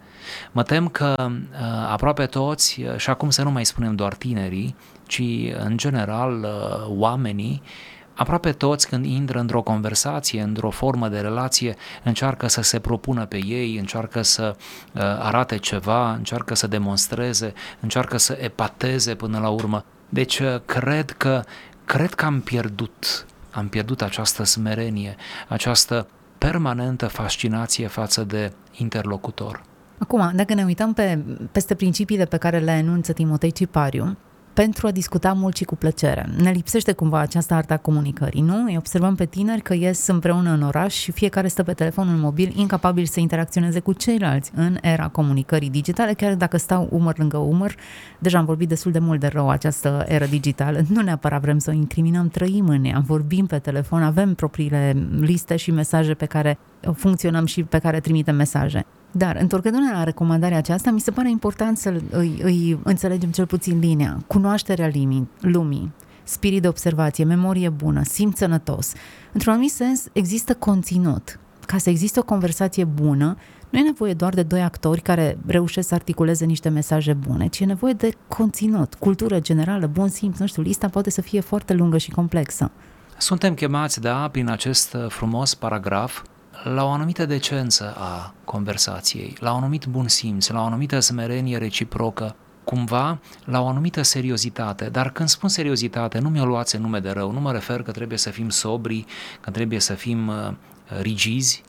Mă 0.51 0.63
tem 0.63 0.87
că 0.87 1.15
uh, 1.19 1.35
aproape 1.89 2.25
toți, 2.25 2.81
uh, 2.81 2.97
și 2.97 3.09
acum 3.09 3.29
să 3.29 3.43
nu 3.43 3.51
mai 3.51 3.65
spunem 3.65 3.95
doar 3.95 4.13
tinerii, 4.13 4.75
ci 5.07 5.21
în 5.59 5.77
general 5.77 6.47
oamenii, 6.87 7.61
aproape 8.13 8.51
toți 8.51 8.87
când 8.87 9.05
intră 9.05 9.39
într-o 9.39 9.61
conversație, 9.61 10.41
într-o 10.41 10.69
formă 10.69 11.07
de 11.07 11.19
relație, 11.19 11.75
încearcă 12.03 12.47
să 12.47 12.61
se 12.61 12.79
propună 12.79 13.25
pe 13.25 13.45
ei, 13.45 13.77
încearcă 13.77 14.21
să 14.21 14.55
arate 15.19 15.57
ceva, 15.57 16.13
încearcă 16.13 16.55
să 16.55 16.67
demonstreze, 16.67 17.53
încearcă 17.79 18.17
să 18.17 18.37
epateze 18.41 19.15
până 19.15 19.39
la 19.39 19.49
urmă. 19.49 19.85
Deci 20.09 20.41
cred 20.65 21.11
că 21.11 21.43
cred 21.85 22.13
că 22.13 22.25
am 22.25 22.41
pierdut 22.41 23.25
am 23.55 23.67
pierdut 23.67 24.01
această 24.01 24.43
smerenie, 24.43 25.15
această 25.47 26.07
permanentă 26.37 27.07
fascinație 27.07 27.87
față 27.87 28.23
de 28.23 28.51
interlocutor. 28.71 29.63
Acum, 29.97 30.31
dacă 30.33 30.53
ne 30.53 30.63
uităm 30.63 30.93
pe, 30.93 31.19
peste 31.51 31.75
principiile 31.75 32.25
pe 32.25 32.37
care 32.37 32.59
le 32.59 32.71
enunță 32.71 33.13
Timotei 33.13 33.51
Cipariu, 33.51 34.17
pentru 34.55 34.87
a 34.87 34.91
discuta 34.91 35.33
mult 35.33 35.55
și 35.55 35.63
cu 35.63 35.75
plăcere. 35.75 36.29
Ne 36.37 36.51
lipsește 36.51 36.91
cumva 36.91 37.19
această 37.19 37.53
artă 37.53 37.73
a 37.73 37.77
comunicării, 37.77 38.41
nu? 38.41 38.63
Îi 38.63 38.77
observăm 38.77 39.15
pe 39.15 39.25
tineri 39.25 39.61
că 39.61 39.73
ies 39.73 40.07
împreună 40.07 40.51
în 40.51 40.61
oraș 40.61 40.93
și 40.93 41.11
fiecare 41.11 41.47
stă 41.47 41.63
pe 41.63 41.73
telefonul 41.73 42.15
mobil, 42.15 42.53
incapabil 42.55 43.05
să 43.05 43.19
interacționeze 43.19 43.79
cu 43.79 43.93
ceilalți 43.93 44.51
în 44.55 44.77
era 44.81 45.07
comunicării 45.07 45.69
digitale, 45.69 46.13
chiar 46.13 46.35
dacă 46.35 46.57
stau 46.57 46.87
umăr 46.91 47.17
lângă 47.17 47.37
umăr. 47.37 47.75
Deja 48.19 48.37
am 48.37 48.45
vorbit 48.45 48.67
destul 48.67 48.91
de 48.91 48.99
mult 48.99 49.19
de 49.19 49.27
rău 49.27 49.49
această 49.49 50.05
era 50.07 50.25
digitală. 50.25 50.81
Nu 50.89 51.01
neapărat 51.01 51.41
vrem 51.41 51.57
să 51.57 51.69
o 51.69 51.73
incriminăm, 51.73 52.27
trăim 52.27 52.67
în 52.67 52.83
ea, 52.83 53.03
vorbim 53.05 53.45
pe 53.45 53.59
telefon, 53.59 54.03
avem 54.03 54.33
propriile 54.33 55.07
liste 55.19 55.55
și 55.55 55.71
mesaje 55.71 56.13
pe 56.13 56.25
care 56.25 56.57
funcționăm 56.93 57.45
și 57.45 57.63
pe 57.63 57.79
care 57.79 57.99
trimitem 57.99 58.35
mesaje. 58.35 58.85
Dar, 59.17 59.35
întorcându-ne 59.35 59.91
la 59.91 60.03
recomandarea 60.03 60.57
aceasta, 60.57 60.91
mi 60.91 60.99
se 60.99 61.11
pare 61.11 61.29
important 61.29 61.77
să 61.77 62.01
îi, 62.09 62.39
îi 62.43 62.79
înțelegem 62.83 63.29
cel 63.31 63.45
puțin 63.45 63.79
linia. 63.79 64.23
Cunoașterea 64.27 64.87
limii, 64.87 65.29
lumii, 65.39 65.91
spirit 66.23 66.61
de 66.61 66.67
observație, 66.67 67.23
memorie 67.23 67.69
bună, 67.69 68.03
simț 68.03 68.37
sănătos. 68.37 68.93
Într-un 69.31 69.51
anumit 69.51 69.71
sens, 69.71 70.07
există 70.13 70.53
conținut. 70.53 71.39
Ca 71.65 71.77
să 71.77 71.89
existe 71.89 72.19
o 72.19 72.23
conversație 72.23 72.83
bună, 72.83 73.37
nu 73.69 73.79
e 73.79 73.81
nevoie 73.81 74.13
doar 74.13 74.33
de 74.33 74.43
doi 74.43 74.61
actori 74.61 75.01
care 75.01 75.37
reușesc 75.45 75.87
să 75.87 75.93
articuleze 75.93 76.45
niște 76.45 76.69
mesaje 76.69 77.13
bune, 77.13 77.47
ci 77.47 77.59
e 77.59 77.65
nevoie 77.65 77.93
de 77.93 78.13
conținut, 78.27 78.93
cultură 78.93 79.39
generală, 79.39 79.87
bun 79.87 80.07
simț, 80.07 80.37
nu 80.37 80.47
știu, 80.47 80.61
lista 80.61 80.89
poate 80.89 81.09
să 81.09 81.21
fie 81.21 81.39
foarte 81.39 81.73
lungă 81.73 81.97
și 81.97 82.11
complexă. 82.11 82.71
Suntem 83.17 83.53
chemați, 83.53 84.01
da, 84.01 84.27
prin 84.31 84.49
acest 84.49 84.95
frumos 85.07 85.53
paragraf, 85.53 86.21
la 86.63 86.83
o 86.83 86.89
anumită 86.89 87.25
decență 87.25 87.95
a 87.97 88.33
conversației, 88.43 89.35
la 89.39 89.51
un 89.51 89.57
anumit 89.57 89.85
bun 89.85 90.07
simț, 90.07 90.47
la 90.47 90.61
o 90.61 90.63
anumită 90.63 90.99
smerenie 90.99 91.57
reciprocă, 91.57 92.35
cumva 92.63 93.19
la 93.45 93.61
o 93.61 93.67
anumită 93.67 94.01
seriozitate. 94.01 94.89
Dar 94.89 95.11
când 95.11 95.29
spun 95.29 95.49
seriozitate, 95.49 96.19
nu 96.19 96.29
mi-o 96.29 96.45
luați 96.45 96.75
în 96.75 96.81
nume 96.81 96.99
de 96.99 97.09
rău, 97.09 97.31
nu 97.31 97.39
mă 97.39 97.51
refer 97.51 97.81
că 97.81 97.91
trebuie 97.91 98.17
să 98.17 98.29
fim 98.29 98.49
sobri, 98.49 99.05
că 99.41 99.51
trebuie 99.51 99.79
să 99.79 99.93
fim 99.93 100.27
uh, 100.27 100.51
rigizi, 101.01 101.63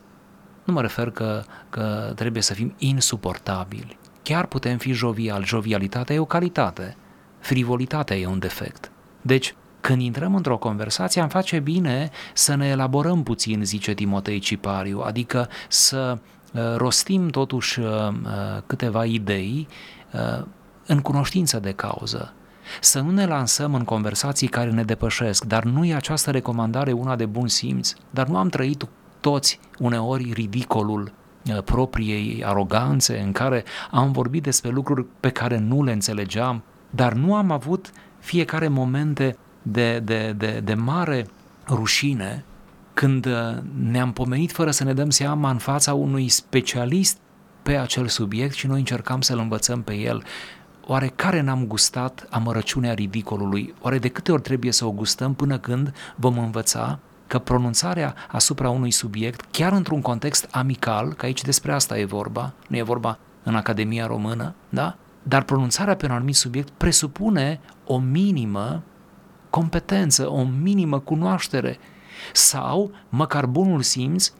nu 0.63 0.73
mă 0.73 0.81
refer 0.81 1.09
că, 1.09 1.43
că 1.69 2.11
trebuie 2.15 2.41
să 2.41 2.53
fim 2.53 2.73
insuportabili. 2.77 3.97
Chiar 4.23 4.45
putem 4.45 4.77
fi 4.77 4.91
jovial. 4.91 5.45
Jovialitatea 5.45 6.15
e 6.15 6.19
o 6.19 6.25
calitate, 6.25 6.97
frivolitatea 7.39 8.17
e 8.17 8.27
un 8.27 8.39
defect. 8.39 8.91
Deci, 9.21 9.55
când 9.87 10.01
intrăm 10.01 10.35
într-o 10.35 10.57
conversație, 10.57 11.21
am 11.21 11.27
face 11.27 11.59
bine 11.59 12.09
să 12.33 12.55
ne 12.55 12.67
elaborăm 12.67 13.23
puțin, 13.23 13.63
zice 13.63 13.93
Timotei 13.93 14.39
Cipariu, 14.39 14.99
adică 14.99 15.49
să 15.67 16.17
uh, 16.53 16.61
rostim 16.75 17.27
totuși 17.27 17.79
uh, 17.79 17.87
uh, 17.87 18.61
câteva 18.65 19.05
idei 19.05 19.67
în 20.85 20.99
cunoștință 20.99 21.59
de 21.59 21.71
cauză. 21.71 22.33
Să 22.81 22.99
nu 22.99 23.11
ne 23.11 23.25
lansăm 23.25 23.73
în 23.73 23.83
conversații 23.83 24.47
care 24.47 24.69
ne 24.69 24.83
depășesc, 24.83 25.43
dar 25.43 25.63
nu 25.63 25.85
e 25.85 25.95
această 25.95 26.31
recomandare 26.31 26.91
una 26.91 27.15
de 27.15 27.25
bun 27.25 27.47
simț, 27.47 27.93
dar 28.09 28.27
nu 28.27 28.37
am 28.37 28.49
trăit 28.49 28.87
toți 29.21 29.59
uneori 29.79 30.31
ridicolul 30.33 31.11
propriei 31.65 32.43
aroganțe 32.45 33.19
în 33.19 33.31
care 33.31 33.63
am 33.91 34.11
vorbit 34.11 34.43
despre 34.43 34.69
lucruri 34.69 35.05
pe 35.19 35.29
care 35.29 35.57
nu 35.57 35.83
le 35.83 35.91
înțelegeam, 35.91 36.63
dar 36.89 37.13
nu 37.13 37.35
am 37.35 37.51
avut 37.51 37.91
fiecare 38.19 38.67
momente 38.67 39.37
de, 39.71 39.99
de, 39.99 40.33
de, 40.37 40.61
de 40.63 40.73
mare 40.73 41.27
rușine 41.67 42.45
când 42.93 43.25
uh, 43.25 43.57
ne-am 43.89 44.13
pomenit 44.13 44.51
fără 44.51 44.71
să 44.71 44.83
ne 44.83 44.93
dăm 44.93 45.09
seama 45.09 45.49
în 45.49 45.57
fața 45.57 45.93
unui 45.93 46.29
specialist 46.29 47.17
pe 47.63 47.77
acel 47.77 48.07
subiect 48.07 48.53
și 48.53 48.67
noi 48.67 48.79
încercam 48.79 49.21
să-l 49.21 49.39
învățăm 49.39 49.81
pe 49.81 49.93
el. 49.93 50.23
Oare 50.85 51.11
care 51.15 51.41
n-am 51.41 51.65
gustat 51.65 52.27
amărăciunea 52.29 52.93
ridicolului? 52.93 53.73
Oare 53.81 53.97
de 53.97 54.07
câte 54.07 54.31
ori 54.31 54.41
trebuie 54.41 54.71
să 54.71 54.85
o 54.85 54.91
gustăm 54.91 55.33
până 55.33 55.57
când 55.57 55.93
vom 56.15 56.37
învăța 56.37 56.99
că 57.27 57.39
pronunțarea 57.39 58.15
asupra 58.31 58.69
unui 58.69 58.91
subiect, 58.91 59.41
chiar 59.51 59.71
într-un 59.71 60.01
context 60.01 60.47
amical, 60.51 61.13
că 61.13 61.25
aici 61.25 61.41
despre 61.41 61.71
asta 61.71 61.97
e 61.97 62.05
vorba, 62.05 62.53
nu 62.67 62.77
e 62.77 62.81
vorba 62.81 63.19
în 63.43 63.55
Academia 63.55 64.05
Română, 64.05 64.53
da? 64.69 64.95
Dar 65.23 65.43
pronunțarea 65.43 65.95
pe 65.95 66.05
un 66.05 66.11
anumit 66.11 66.35
subiect 66.35 66.69
presupune 66.69 67.59
o 67.85 67.97
minimă 67.97 68.83
competență, 69.49 70.31
o 70.31 70.43
minimă 70.61 70.99
cunoaștere 70.99 71.77
sau 72.33 72.91
măcar 73.09 73.45
bunul 73.45 73.81
simț 73.81 74.31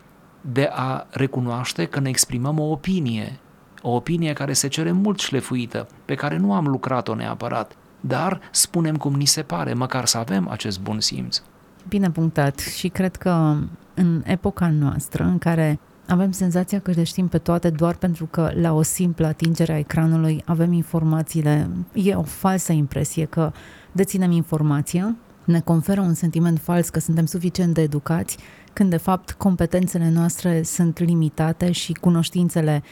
de 0.42 0.70
a 0.72 1.06
recunoaște 1.10 1.86
că 1.86 2.00
ne 2.00 2.10
exprimăm 2.10 2.60
o 2.60 2.64
opinie, 2.64 3.40
o 3.82 3.96
opinie 3.96 4.34
care 4.34 4.54
se 4.54 4.68
cere 4.68 4.92
mult 4.92 5.20
șlefuită, 5.20 5.88
pe 6.06 6.16
care 6.16 6.38
nu 6.38 6.54
am 6.54 6.68
lucrat-o 6.68 7.16
neapărat, 7.16 7.76
dar 8.00 8.40
spunem 8.52 8.96
cum 8.96 9.14
ni 9.14 9.26
se 9.26 9.42
pare, 9.42 9.74
măcar 9.74 10.06
să 10.06 10.18
avem 10.18 10.48
acest 10.50 10.80
bun 10.80 11.00
simț. 11.00 11.42
Bine 11.88 12.10
punctat 12.10 12.60
și 12.60 12.88
cred 12.88 13.16
că 13.16 13.56
în 13.94 14.22
epoca 14.26 14.70
noastră 14.70 15.24
în 15.24 15.38
care 15.38 15.80
avem 16.08 16.32
senzația 16.32 16.80
că 16.80 16.92
le 16.92 17.04
știm 17.04 17.28
pe 17.28 17.38
toate 17.38 17.70
doar 17.70 17.96
pentru 17.96 18.26
că 18.26 18.52
la 18.56 18.74
o 18.74 18.82
simplă 18.82 19.28
atingere 19.28 19.74
a 19.74 19.78
ecranului 19.78 20.42
avem 20.46 20.74
informațiile, 20.74 21.70
e 21.94 22.16
o 22.16 22.24
falsă 22.24 22.72
impresie 22.72 23.26
că 23.26 23.52
deținem 23.98 24.32
informația, 24.32 25.16
ne 25.44 25.60
conferă 25.60 26.02
un 26.02 26.14
sentiment 26.14 26.60
fals 26.60 26.90
că 26.90 27.00
suntem 27.00 27.26
suficient 27.26 27.74
de 27.74 27.82
educați, 27.82 28.38
când 28.74 28.90
de 28.90 28.98
fapt 28.98 29.32
competențele 29.32 30.10
noastre 30.10 30.64
sunt 30.64 31.00
limitate 31.00 31.72
și 31.72 31.94
cunoștințele 31.94 32.84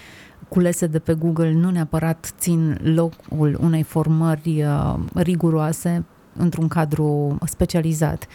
culese 0.47 0.87
de 0.87 0.99
pe 0.99 1.13
Google 1.13 1.51
nu 1.51 1.69
neapărat 1.69 2.33
țin 2.37 2.79
locul 2.83 3.57
unei 3.61 3.83
formări 3.83 4.63
uh, 4.63 4.95
riguroase 5.13 6.05
într-un 6.37 6.67
cadru 6.67 7.37
specializat. 7.45 8.27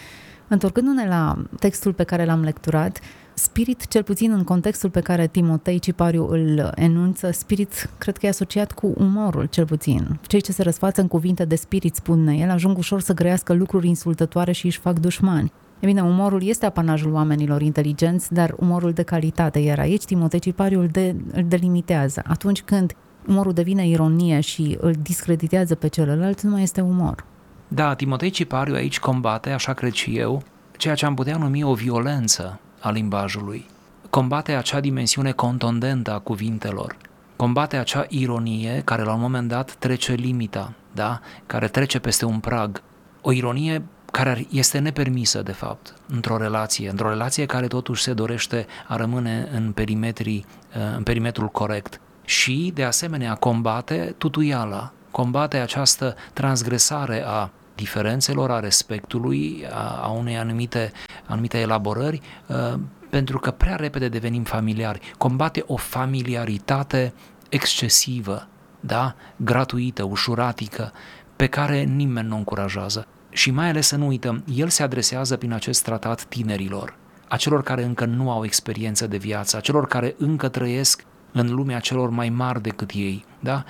Întorcându-ne 0.49 1.09
la 1.09 1.45
textul 1.59 1.93
pe 1.93 2.05
care 2.05 2.25
l-am 2.25 2.43
lecturat, 2.43 3.01
spirit, 3.35 3.87
cel 3.87 4.03
puțin 4.03 4.33
în 4.33 4.45
contextul 4.45 4.91
pe 4.91 5.01
care 5.01 5.27
Timotei 5.27 5.79
Cipariu 5.79 6.29
îl 6.29 6.73
enunță, 6.75 7.31
spirit 7.31 7.91
cred 7.99 8.17
că 8.17 8.27
e 8.27 8.29
asociat 8.29 8.73
cu 8.73 8.95
umorul, 8.97 9.45
cel 9.45 9.67
puțin. 9.67 10.19
Cei 10.27 10.41
ce 10.41 10.53
se 10.53 10.63
răsfață 10.63 11.01
în 11.01 11.09
cuvinte 11.09 11.45
de 11.45 11.57
spirit, 11.57 11.95
spune 11.95 12.37
el, 12.37 12.51
ajung 12.51 12.79
ușor 12.79 13.01
să 13.01 13.15
grăiască 13.15 13.53
lucruri 13.53 13.89
insultătoare 13.89 14.53
și 14.53 14.67
își 14.67 14.79
fac 14.79 14.99
dușmani. 14.99 15.53
E 15.81 15.87
bine, 15.87 16.03
umorul 16.03 16.47
este 16.47 16.67
apanajul 16.67 17.13
oamenilor 17.13 17.63
inteligenți, 17.63 18.33
dar 18.33 18.55
umorul 18.59 18.93
de 18.93 19.03
calitate, 19.03 19.59
iar 19.59 19.79
aici 19.79 20.05
Timotei 20.05 20.39
Cipariu 20.39 20.81
îl, 20.81 20.89
de, 20.89 21.15
îl 21.33 21.45
delimitează. 21.49 22.23
Atunci 22.27 22.63
când 22.63 22.97
umorul 23.27 23.53
devine 23.53 23.87
ironie 23.87 24.41
și 24.41 24.77
îl 24.81 24.95
discreditează 25.03 25.75
pe 25.75 25.89
celălalt, 25.89 26.43
nu 26.43 26.51
mai 26.51 26.63
este 26.63 26.81
umor. 26.81 27.25
Da, 27.69 27.95
Timotei 27.95 28.31
Cipariu 28.31 28.75
aici 28.75 28.99
combate, 28.99 29.51
așa 29.51 29.73
cred 29.73 29.93
și 29.93 30.19
eu, 30.19 30.43
ceea 30.77 30.95
ce 30.95 31.07
am 31.07 31.15
putea 31.15 31.37
numi 31.37 31.63
o 31.63 31.75
violență 31.75 32.61
a 32.81 32.91
limbajului. 32.91 33.67
Combate 34.11 34.53
acea 34.53 34.81
dimensiune 34.81 35.33
contondentă 35.33 36.13
a 36.13 36.19
cuvintelor. 36.19 36.97
Combate 37.37 37.77
acea 37.77 38.07
ironie 38.09 38.83
care 38.85 39.03
la 39.03 39.13
un 39.13 39.21
moment 39.21 39.49
dat 39.49 39.75
trece 39.75 40.13
limita, 40.13 40.73
da? 40.93 41.21
care 41.47 41.69
trece 41.69 41.99
peste 41.99 42.25
un 42.25 42.39
prag. 42.39 42.83
O 43.21 43.33
ironie 43.33 43.83
care 44.11 44.47
este 44.51 44.79
nepermisă, 44.79 45.43
de 45.43 45.53
fapt, 45.53 45.95
într-o 46.09 46.37
relație, 46.37 46.91
într-o 46.91 47.09
relație 47.09 47.47
care 47.47 47.67
totuși 47.67 48.03
se 48.03 48.13
dorește 48.13 48.67
a 48.89 48.97
rămâne 48.97 49.49
în, 49.53 49.73
perimetrii, 49.73 50.47
în 50.97 51.03
perimetrul 51.03 51.49
corect. 51.49 52.01
Și, 52.25 52.71
de 52.75 52.85
asemenea, 52.85 53.35
combate 53.35 54.15
tutuiala, 54.19 54.93
combate 55.11 55.57
această 55.57 56.15
transgresare 56.33 57.25
a 57.27 57.51
diferențelor, 57.75 58.51
a 58.51 58.61
respectului, 58.61 59.67
a, 59.73 60.01
a 60.03 60.09
unei 60.09 60.37
anumite, 60.37 60.93
anumite 61.27 61.59
elaborări, 61.59 62.21
uh, 62.47 62.79
pentru 63.11 63.39
că 63.39 63.51
prea 63.51 63.77
repede 63.77 64.09
devenim 64.09 64.43
familiari. 64.43 65.13
Combate 65.19 65.65
o 65.67 65.77
familiaritate 65.77 67.13
excesivă, 67.49 68.49
da? 68.81 69.15
gratuită, 69.37 70.03
ușuratică, 70.03 70.93
pe 71.37 71.47
care 71.47 71.83
nimeni 71.83 72.29
nu 72.29 72.35
o 72.35 72.39
încurajează. 72.39 73.07
Și 73.31 73.51
mai 73.51 73.69
ales 73.69 73.87
să 73.87 73.97
nu 73.97 74.07
uităm, 74.07 74.45
el 74.55 74.69
se 74.69 74.83
adresează 74.83 75.37
prin 75.37 75.53
acest 75.53 75.83
tratat 75.83 76.25
tinerilor, 76.25 76.95
acelor 77.29 77.63
care 77.63 77.85
încă 77.85 78.05
nu 78.05 78.31
au 78.31 78.45
experiență 78.45 79.07
de 79.07 79.17
viață, 79.17 79.57
acelor 79.57 79.87
care 79.87 80.15
încă 80.19 80.49
trăiesc 80.49 81.05
în 81.33 81.55
lumea 81.55 81.79
celor 81.79 82.11
mai 82.11 82.29
mari 82.29 82.63
decât 82.63 82.91
ei, 82.95 83.25
da? 83.41 83.65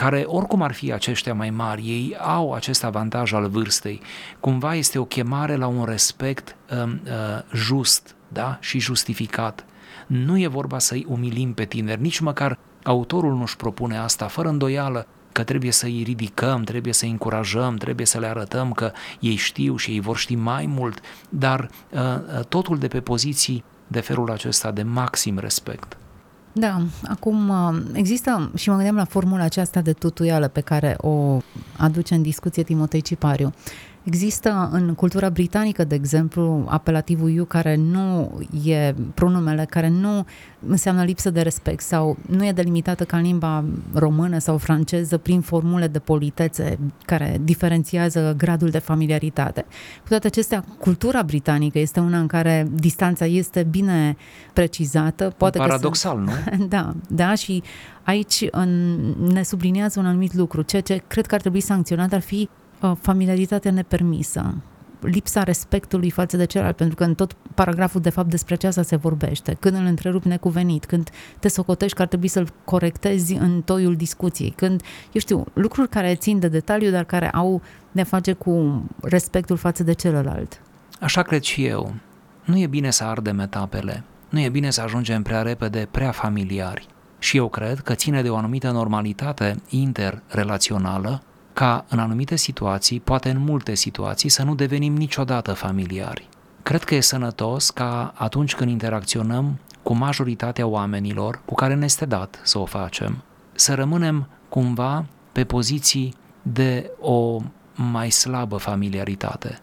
Care 0.00 0.24
oricum 0.26 0.62
ar 0.62 0.72
fi 0.72 0.92
aceștia 0.92 1.34
mai 1.34 1.50
mari, 1.50 1.82
ei 1.82 2.16
au 2.20 2.52
acest 2.52 2.84
avantaj 2.84 3.32
al 3.32 3.48
vârstei. 3.48 4.00
Cumva 4.40 4.74
este 4.74 4.98
o 4.98 5.04
chemare 5.04 5.56
la 5.56 5.66
un 5.66 5.84
respect 5.84 6.56
uh, 6.70 6.82
uh, 6.82 6.92
just 7.54 8.14
da? 8.28 8.58
și 8.60 8.78
justificat. 8.78 9.64
Nu 10.06 10.40
e 10.40 10.46
vorba 10.46 10.78
să-i 10.78 11.06
umilim 11.08 11.54
pe 11.54 11.64
tineri, 11.64 12.00
nici 12.00 12.18
măcar 12.18 12.58
autorul 12.82 13.34
nu-și 13.34 13.56
propune 13.56 13.98
asta, 13.98 14.26
fără 14.26 14.48
îndoială 14.48 15.06
că 15.32 15.42
trebuie 15.42 15.72
să 15.72 15.86
îi 15.86 16.02
ridicăm, 16.02 16.62
trebuie 16.62 16.92
să 16.92 17.04
îi 17.04 17.10
încurajăm, 17.10 17.76
trebuie 17.76 18.06
să 18.06 18.18
le 18.18 18.26
arătăm 18.26 18.72
că 18.72 18.92
ei 19.20 19.36
știu 19.36 19.76
și 19.76 19.90
ei 19.90 20.00
vor 20.00 20.16
ști 20.16 20.34
mai 20.34 20.66
mult, 20.66 21.00
dar 21.28 21.70
uh, 21.90 22.00
uh 22.00 22.44
totul 22.48 22.78
de 22.78 22.88
pe 22.88 23.00
poziții 23.00 23.64
de 23.86 24.00
felul 24.00 24.30
acesta 24.30 24.70
de 24.70 24.82
maxim 24.82 25.38
respect. 25.38 25.96
Da, 26.52 26.82
acum 27.04 27.48
uh, 27.48 27.82
există 27.92 28.50
și 28.56 28.68
mă 28.68 28.74
gândeam 28.74 28.96
la 28.96 29.04
formula 29.04 29.44
aceasta 29.44 29.80
de 29.80 29.92
tutuială 29.92 30.48
pe 30.48 30.60
care 30.60 30.96
o 31.00 31.38
aduce 31.76 32.14
în 32.14 32.22
discuție 32.22 32.62
Timotei 32.62 33.00
Cipariu. 33.00 33.52
Există 34.08 34.68
în 34.72 34.94
cultura 34.94 35.30
britanică, 35.30 35.84
de 35.84 35.94
exemplu, 35.94 36.64
apelativul 36.68 37.30
you 37.30 37.44
care 37.44 37.76
nu 37.76 38.40
e 38.64 38.94
pronumele, 39.14 39.66
care 39.70 39.88
nu 39.88 40.26
înseamnă 40.66 41.02
lipsă 41.04 41.30
de 41.30 41.40
respect 41.40 41.80
sau 41.80 42.16
nu 42.26 42.46
e 42.46 42.52
delimitată 42.52 43.04
ca 43.04 43.16
în 43.16 43.22
limba 43.22 43.64
română 43.94 44.38
sau 44.38 44.58
franceză 44.58 45.18
prin 45.18 45.40
formule 45.40 45.86
de 45.86 45.98
politețe 45.98 46.78
care 47.04 47.40
diferențiază 47.42 48.34
gradul 48.36 48.68
de 48.68 48.78
familiaritate. 48.78 49.66
Cu 50.02 50.08
toate 50.08 50.26
acestea, 50.26 50.64
cultura 50.78 51.22
britanică 51.22 51.78
este 51.78 52.00
una 52.00 52.18
în 52.18 52.26
care 52.26 52.66
distanța 52.72 53.24
este 53.26 53.62
bine 53.70 54.16
precizată. 54.52 55.34
Poate 55.36 55.58
Paradoxal, 55.58 56.24
că 56.24 56.32
sunt... 56.32 56.58
nu? 56.58 56.66
Da, 56.74 56.94
da, 57.08 57.34
și 57.34 57.62
aici 58.02 58.44
în, 58.50 58.98
ne 59.32 59.42
subliniază 59.42 60.00
un 60.00 60.06
anumit 60.06 60.34
lucru. 60.34 60.62
Ceea 60.62 60.82
ce 60.82 61.02
cred 61.06 61.26
că 61.26 61.34
ar 61.34 61.40
trebui 61.40 61.60
sancționat 61.60 62.12
ar 62.12 62.20
fi 62.20 62.48
Uh, 62.67 62.67
familiaritatea 63.00 63.70
nepermisă, 63.70 64.54
lipsa 65.00 65.42
respectului 65.42 66.10
față 66.10 66.36
de 66.36 66.44
celălalt, 66.44 66.76
pentru 66.76 66.96
că 66.96 67.04
în 67.04 67.14
tot 67.14 67.36
paragraful 67.54 68.00
de 68.00 68.10
fapt 68.10 68.30
despre 68.30 68.54
aceasta 68.54 68.82
se 68.82 68.96
vorbește, 68.96 69.56
când 69.60 69.76
îl 69.76 69.84
întrerupi 69.84 70.28
necuvenit, 70.28 70.84
când 70.84 71.10
te 71.38 71.48
socotești 71.48 71.96
că 71.96 72.02
ar 72.02 72.08
trebui 72.08 72.28
să-l 72.28 72.48
corectezi 72.64 73.32
în 73.32 73.62
toiul 73.62 73.96
discuției, 73.96 74.50
când, 74.50 74.82
eu 75.12 75.20
știu, 75.20 75.44
lucruri 75.52 75.88
care 75.88 76.14
țin 76.14 76.38
de 76.38 76.48
detaliu, 76.48 76.90
dar 76.90 77.04
care 77.04 77.30
au 77.30 77.62
de 77.92 78.02
face 78.02 78.32
cu 78.32 78.82
respectul 79.02 79.56
față 79.56 79.82
de 79.82 79.92
celălalt. 79.92 80.60
Așa 81.00 81.22
cred 81.22 81.42
și 81.42 81.64
eu. 81.64 81.94
Nu 82.44 82.58
e 82.58 82.66
bine 82.66 82.90
să 82.90 83.04
ardem 83.04 83.38
etapele, 83.38 84.04
nu 84.28 84.40
e 84.40 84.48
bine 84.48 84.70
să 84.70 84.80
ajungem 84.80 85.22
prea 85.22 85.42
repede, 85.42 85.88
prea 85.90 86.10
familiari. 86.10 86.86
Și 87.18 87.36
eu 87.36 87.48
cred 87.48 87.80
că 87.80 87.94
ține 87.94 88.22
de 88.22 88.30
o 88.30 88.36
anumită 88.36 88.70
normalitate 88.70 89.56
interrelațională 89.68 91.22
ca 91.58 91.84
în 91.88 91.98
anumite 91.98 92.36
situații, 92.36 93.00
poate 93.00 93.30
în 93.30 93.38
multe 93.38 93.74
situații, 93.74 94.28
să 94.28 94.42
nu 94.42 94.54
devenim 94.54 94.96
niciodată 94.96 95.52
familiari. 95.52 96.28
Cred 96.62 96.84
că 96.84 96.94
e 96.94 97.00
sănătos 97.00 97.70
ca 97.70 98.12
atunci 98.16 98.54
când 98.54 98.70
interacționăm 98.70 99.58
cu 99.82 99.94
majoritatea 99.94 100.66
oamenilor 100.66 101.40
cu 101.44 101.54
care 101.54 101.74
ne 101.74 101.84
este 101.84 102.04
dat 102.06 102.40
să 102.42 102.58
o 102.58 102.64
facem, 102.64 103.22
să 103.52 103.74
rămânem 103.74 104.28
cumva 104.48 105.04
pe 105.32 105.44
poziții 105.44 106.14
de 106.42 106.90
o 107.00 107.38
mai 107.74 108.10
slabă 108.10 108.56
familiaritate, 108.56 109.60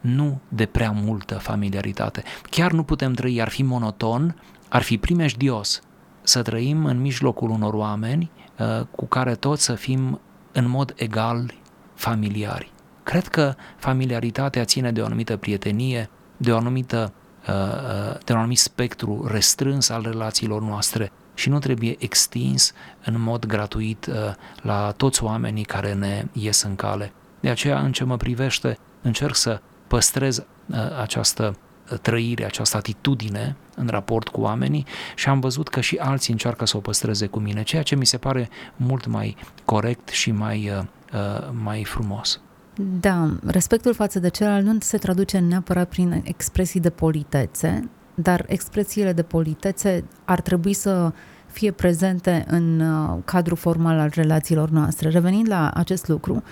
nu 0.00 0.40
de 0.48 0.66
prea 0.66 0.90
multă 0.90 1.34
familiaritate. 1.34 2.22
Chiar 2.50 2.72
nu 2.72 2.82
putem 2.82 3.12
trăi, 3.12 3.40
ar 3.40 3.48
fi 3.48 3.62
monoton, 3.62 4.36
ar 4.68 4.82
fi 4.82 4.98
primejdios 4.98 5.80
să 6.22 6.42
trăim 6.42 6.84
în 6.84 7.00
mijlocul 7.00 7.50
unor 7.50 7.74
oameni 7.74 8.30
uh, 8.58 8.86
cu 8.90 9.06
care 9.06 9.34
toți 9.34 9.64
să 9.64 9.74
fim 9.74 10.20
în 10.52 10.68
mod 10.68 10.92
egal 10.96 11.54
familiari. 11.94 12.72
Cred 13.02 13.28
că 13.28 13.54
familiaritatea 13.76 14.64
ține 14.64 14.92
de 14.92 15.00
o 15.00 15.04
anumită 15.04 15.36
prietenie, 15.36 16.10
de 16.36 16.52
o 16.52 16.56
anumită 16.56 17.12
uh, 17.48 17.54
uh, 17.54 18.18
de 18.24 18.32
un 18.32 18.38
anumit 18.38 18.58
spectru 18.58 19.26
restrâns 19.26 19.88
al 19.88 20.02
relațiilor 20.02 20.62
noastre 20.62 21.12
și 21.34 21.48
nu 21.48 21.58
trebuie 21.58 21.96
extins 21.98 22.72
în 23.04 23.20
mod 23.20 23.46
gratuit 23.46 24.06
uh, 24.06 24.14
la 24.62 24.90
toți 24.96 25.22
oamenii 25.22 25.64
care 25.64 25.94
ne 25.94 26.24
ies 26.32 26.62
în 26.62 26.76
cale. 26.76 27.12
De 27.40 27.48
aceea, 27.48 27.80
în 27.80 27.92
ce 27.92 28.04
mă 28.04 28.16
privește, 28.16 28.78
încerc 29.02 29.34
să 29.34 29.60
păstrez 29.86 30.44
această 31.00 31.56
trăire, 31.96 32.44
această 32.44 32.76
atitudine 32.76 33.56
în 33.76 33.86
raport 33.86 34.28
cu 34.28 34.40
oamenii 34.40 34.86
și 35.14 35.28
am 35.28 35.40
văzut 35.40 35.68
că 35.68 35.80
și 35.80 35.96
alții 35.96 36.32
încearcă 36.32 36.66
să 36.66 36.76
o 36.76 36.80
păstreze 36.80 37.26
cu 37.26 37.38
mine, 37.38 37.62
ceea 37.62 37.82
ce 37.82 37.96
mi 37.96 38.06
se 38.06 38.16
pare 38.16 38.48
mult 38.76 39.06
mai 39.06 39.36
corect 39.64 40.08
și 40.08 40.30
mai, 40.30 40.72
uh, 40.78 40.84
uh, 41.14 41.48
mai 41.62 41.84
frumos. 41.84 42.40
Da, 43.00 43.30
respectul 43.46 43.94
față 43.94 44.18
de 44.18 44.28
celălalt 44.28 44.64
nu 44.64 44.76
se 44.80 44.98
traduce 44.98 45.38
neapărat 45.38 45.88
prin 45.88 46.22
expresii 46.24 46.80
de 46.80 46.90
politețe, 46.90 47.88
dar 48.14 48.44
expresiile 48.48 49.12
de 49.12 49.22
politețe 49.22 50.04
ar 50.24 50.40
trebui 50.40 50.72
să 50.72 51.12
fie 51.46 51.70
prezente 51.72 52.44
în 52.48 52.80
uh, 52.80 53.18
cadrul 53.24 53.56
formal 53.56 53.98
al 53.98 54.10
relațiilor 54.14 54.68
noastre. 54.68 55.08
Revenind 55.08 55.48
la 55.48 55.70
acest 55.70 56.08
lucru, 56.08 56.42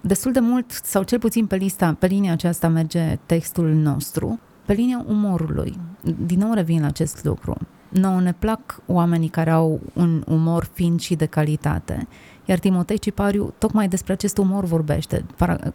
destul 0.00 0.32
de 0.32 0.40
mult, 0.40 0.70
sau 0.70 1.02
cel 1.02 1.18
puțin 1.18 1.46
pe 1.46 1.56
lista, 1.56 1.96
pe 1.98 2.06
linia 2.06 2.32
aceasta 2.32 2.68
merge 2.68 3.18
textul 3.26 3.68
nostru, 3.68 4.40
pe 4.70 4.76
linia 4.76 5.04
umorului, 5.08 5.78
din 6.26 6.38
nou 6.38 6.52
revin 6.52 6.80
la 6.80 6.86
acest 6.86 7.24
lucru. 7.24 7.56
Nouă 7.88 8.20
ne 8.20 8.32
plac 8.32 8.82
oamenii 8.86 9.28
care 9.28 9.50
au 9.50 9.80
un 9.92 10.22
umor 10.26 10.70
fin 10.72 10.96
și 10.96 11.14
de 11.14 11.26
calitate. 11.26 12.08
Iar 12.44 12.58
Timotei 12.58 12.98
Cipariu 12.98 13.54
tocmai 13.58 13.88
despre 13.88 14.12
acest 14.12 14.38
umor 14.38 14.64
vorbește. 14.64 15.24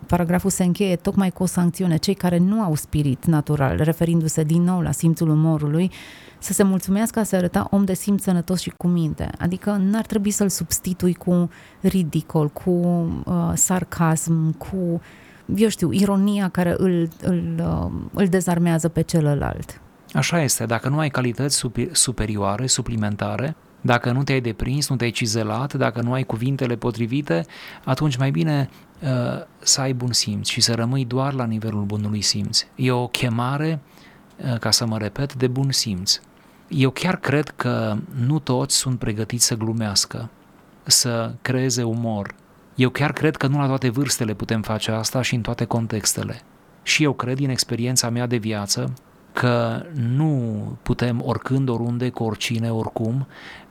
Paragraful 0.07 0.49
se 0.49 0.63
încheie 0.63 0.95
tocmai 0.95 1.31
cu 1.31 1.43
o 1.43 1.45
sancțiune. 1.45 1.97
Cei 1.97 2.13
care 2.13 2.37
nu 2.37 2.61
au 2.61 2.75
spirit 2.75 3.25
natural, 3.25 3.77
referindu-se 3.77 4.43
din 4.43 4.61
nou 4.61 4.81
la 4.81 4.91
simțul 4.91 5.29
umorului, 5.29 5.91
să 6.39 6.53
se 6.53 6.63
mulțumească 6.63 7.23
să 7.23 7.35
arăta 7.35 7.67
om 7.71 7.85
de 7.85 7.93
simț 7.93 8.23
sănătos 8.23 8.59
și 8.61 8.69
cu 8.77 8.87
minte. 8.87 9.29
Adică 9.37 9.71
n-ar 9.71 10.05
trebui 10.05 10.31
să-l 10.31 10.49
substitui 10.49 11.13
cu 11.13 11.49
ridicol, 11.81 12.49
cu 12.49 12.71
uh, 12.71 13.51
sarcasm, 13.53 14.57
cu 14.57 15.01
eu 15.55 15.69
știu, 15.69 15.91
ironia 15.91 16.49
care 16.49 16.75
îl, 16.77 17.09
îl, 17.21 17.43
uh, 17.59 17.91
îl 18.13 18.27
dezarmează 18.27 18.89
pe 18.89 19.01
celălalt. 19.01 19.81
Așa 20.13 20.41
este, 20.41 20.65
dacă 20.65 20.89
nu 20.89 20.97
ai 20.97 21.09
calități 21.09 21.65
superioare, 21.91 22.67
suplimentare, 22.67 23.55
Dacă 23.85 24.11
nu 24.11 24.23
te-ai 24.23 24.41
deprins, 24.41 24.89
nu 24.89 24.95
te-ai 24.95 25.11
cizelat, 25.11 25.73
dacă 25.73 26.01
nu 26.01 26.11
ai 26.13 26.23
cuvintele 26.23 26.75
potrivite, 26.75 27.45
atunci 27.83 28.17
mai 28.17 28.31
bine 28.31 28.69
uh, 29.01 29.09
să 29.59 29.81
ai 29.81 29.93
bun 29.93 30.11
simț 30.11 30.47
și 30.47 30.61
să 30.61 30.73
rămâi 30.73 31.05
doar 31.05 31.33
la 31.33 31.45
nivelul 31.45 31.83
bunului 31.83 32.21
simț. 32.21 32.65
E 32.75 32.91
o 32.91 33.07
chemare, 33.07 33.79
uh, 34.37 34.59
ca 34.59 34.71
să 34.71 34.85
mă 34.85 34.97
repet, 34.97 35.33
de 35.33 35.47
bun 35.47 35.71
simț. 35.71 36.19
Eu 36.67 36.89
chiar 36.89 37.17
cred 37.17 37.49
că 37.49 37.97
nu 38.25 38.39
toți 38.39 38.75
sunt 38.75 38.99
pregătiți 38.99 39.45
să 39.45 39.55
glumească, 39.55 40.29
să 40.83 41.33
creeze 41.41 41.83
umor. 41.83 42.35
Eu 42.75 42.89
chiar 42.89 43.13
cred 43.13 43.35
că 43.35 43.47
nu 43.47 43.59
la 43.59 43.67
toate 43.67 43.89
vârstele 43.89 44.33
putem 44.33 44.61
face 44.61 44.91
asta 44.91 45.21
și 45.21 45.35
în 45.35 45.41
toate 45.41 45.65
contextele. 45.65 46.41
Și 46.83 47.03
eu 47.03 47.13
cred 47.13 47.35
din 47.35 47.49
experiența 47.49 48.09
mea 48.09 48.25
de 48.27 48.37
viață 48.37 48.93
că 49.33 49.85
nu 49.93 50.61
putem 50.81 51.21
oricând, 51.25 51.69
oriunde, 51.69 52.09
cu 52.09 52.23
oricine, 52.23 52.71
oricum, 52.71 53.27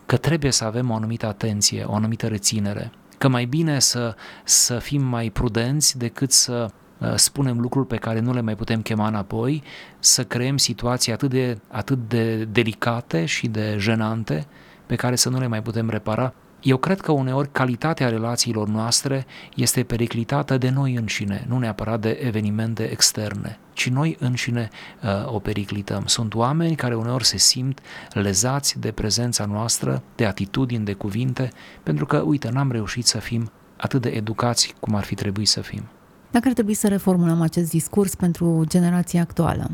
că 0.07 0.17
trebuie 0.17 0.51
să 0.51 0.65
avem 0.65 0.91
o 0.91 0.95
anumită 0.95 1.27
atenție, 1.27 1.85
o 1.85 1.95
anumită 1.95 2.27
reținere, 2.27 2.91
că 3.19 3.29
mai 3.29 3.45
bine 3.45 3.79
să, 3.79 4.15
să 4.45 4.79
fim 4.79 5.03
mai 5.03 5.31
prudenți 5.31 5.99
decât 5.99 6.33
să 6.33 6.71
uh, 6.99 7.13
spunem 7.15 7.61
lucruri 7.61 7.87
pe 7.87 7.97
care 7.97 8.21
nu 8.21 8.33
le 8.33 8.41
mai 8.41 8.57
putem 8.57 8.83
chema 8.83 9.07
înapoi, 9.07 9.63
să 9.99 10.25
creăm 10.25 10.57
situații 10.57 11.13
atât 11.13 11.31
de, 11.31 11.59
atât 11.69 11.99
de 12.09 12.45
delicate 12.45 13.25
și 13.25 13.47
de 13.47 13.77
jenante 13.79 14.47
pe 14.87 14.95
care 14.95 15.17
să 15.17 15.29
nu 15.29 15.39
le 15.39 15.47
mai 15.47 15.63
putem 15.63 15.91
repara 15.91 16.35
eu 16.65 16.77
cred 16.77 17.01
că 17.01 17.13
uneori 17.13 17.49
calitatea 17.53 18.09
relațiilor 18.09 18.69
noastre 18.69 19.27
este 19.55 19.83
periclitată 19.83 20.59
de 20.59 20.71
noi 20.71 20.95
înșine, 20.95 21.45
nu 21.49 21.59
neapărat 21.59 22.01
de 22.01 22.11
evenimente 22.11 22.83
externe, 22.91 23.59
ci 23.73 23.89
noi 23.89 24.17
înșine 24.21 24.69
uh, 25.03 25.35
o 25.35 25.39
periclităm. 25.39 26.07
Sunt 26.07 26.35
oameni 26.35 26.75
care 26.75 26.95
uneori 26.95 27.25
se 27.25 27.37
simt 27.37 27.81
lezați 28.13 28.79
de 28.79 28.93
prezența 28.93 29.45
noastră, 29.45 30.03
de 30.17 30.27
atitudini, 30.27 30.85
de 30.85 30.93
cuvinte, 30.93 31.51
pentru 31.83 32.07
că, 32.07 32.19
uite, 32.19 32.51
n-am 32.51 32.73
reușit 32.73 33.07
să 33.07 33.19
fim 33.19 33.51
atât 33.77 34.03
de 34.03 34.09
educați 34.09 34.75
cum 34.81 34.95
ar 34.95 35.05
fi 35.05 35.15
trebuit 35.15 35.49
să 35.49 35.61
fim. 35.61 35.83
Dacă 36.31 36.49
ar 36.49 36.55
trebui 36.55 36.75
să 36.75 36.89
reformulăm 36.89 37.41
acest 37.41 37.71
discurs 37.71 38.15
pentru 38.15 38.65
generația 38.67 39.21
actuală? 39.21 39.71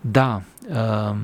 Da, 0.00 0.42
uh, 0.68 1.16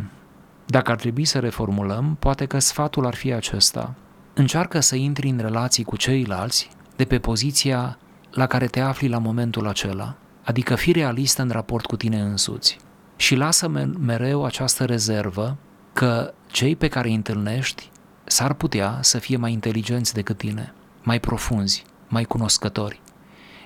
dacă 0.66 0.90
ar 0.90 0.96
trebui 0.96 1.24
să 1.24 1.38
reformulăm, 1.38 2.16
poate 2.18 2.46
că 2.46 2.58
sfatul 2.58 3.06
ar 3.06 3.14
fi 3.14 3.32
acesta– 3.32 3.94
Încearcă 4.38 4.80
să 4.80 4.96
intri 4.96 5.28
în 5.28 5.38
relații 5.38 5.84
cu 5.84 5.96
ceilalți 5.96 6.70
de 6.96 7.04
pe 7.04 7.18
poziția 7.18 7.98
la 8.30 8.46
care 8.46 8.66
te 8.66 8.80
afli 8.80 9.08
la 9.08 9.18
momentul 9.18 9.66
acela, 9.66 10.16
adică 10.44 10.74
fi 10.74 10.92
realist 10.92 11.38
în 11.38 11.50
raport 11.50 11.86
cu 11.86 11.96
tine 11.96 12.20
însuți. 12.20 12.78
Și 13.16 13.34
lasă 13.34 13.68
mereu 13.98 14.44
această 14.44 14.84
rezervă 14.84 15.56
că 15.92 16.32
cei 16.46 16.76
pe 16.76 16.88
care 16.88 17.08
îi 17.08 17.14
întâlnești 17.14 17.90
s-ar 18.24 18.54
putea 18.54 18.98
să 19.00 19.18
fie 19.18 19.36
mai 19.36 19.52
inteligenți 19.52 20.14
decât 20.14 20.36
tine, 20.36 20.74
mai 21.02 21.20
profunzi, 21.20 21.84
mai 22.08 22.24
cunoscători. 22.24 23.00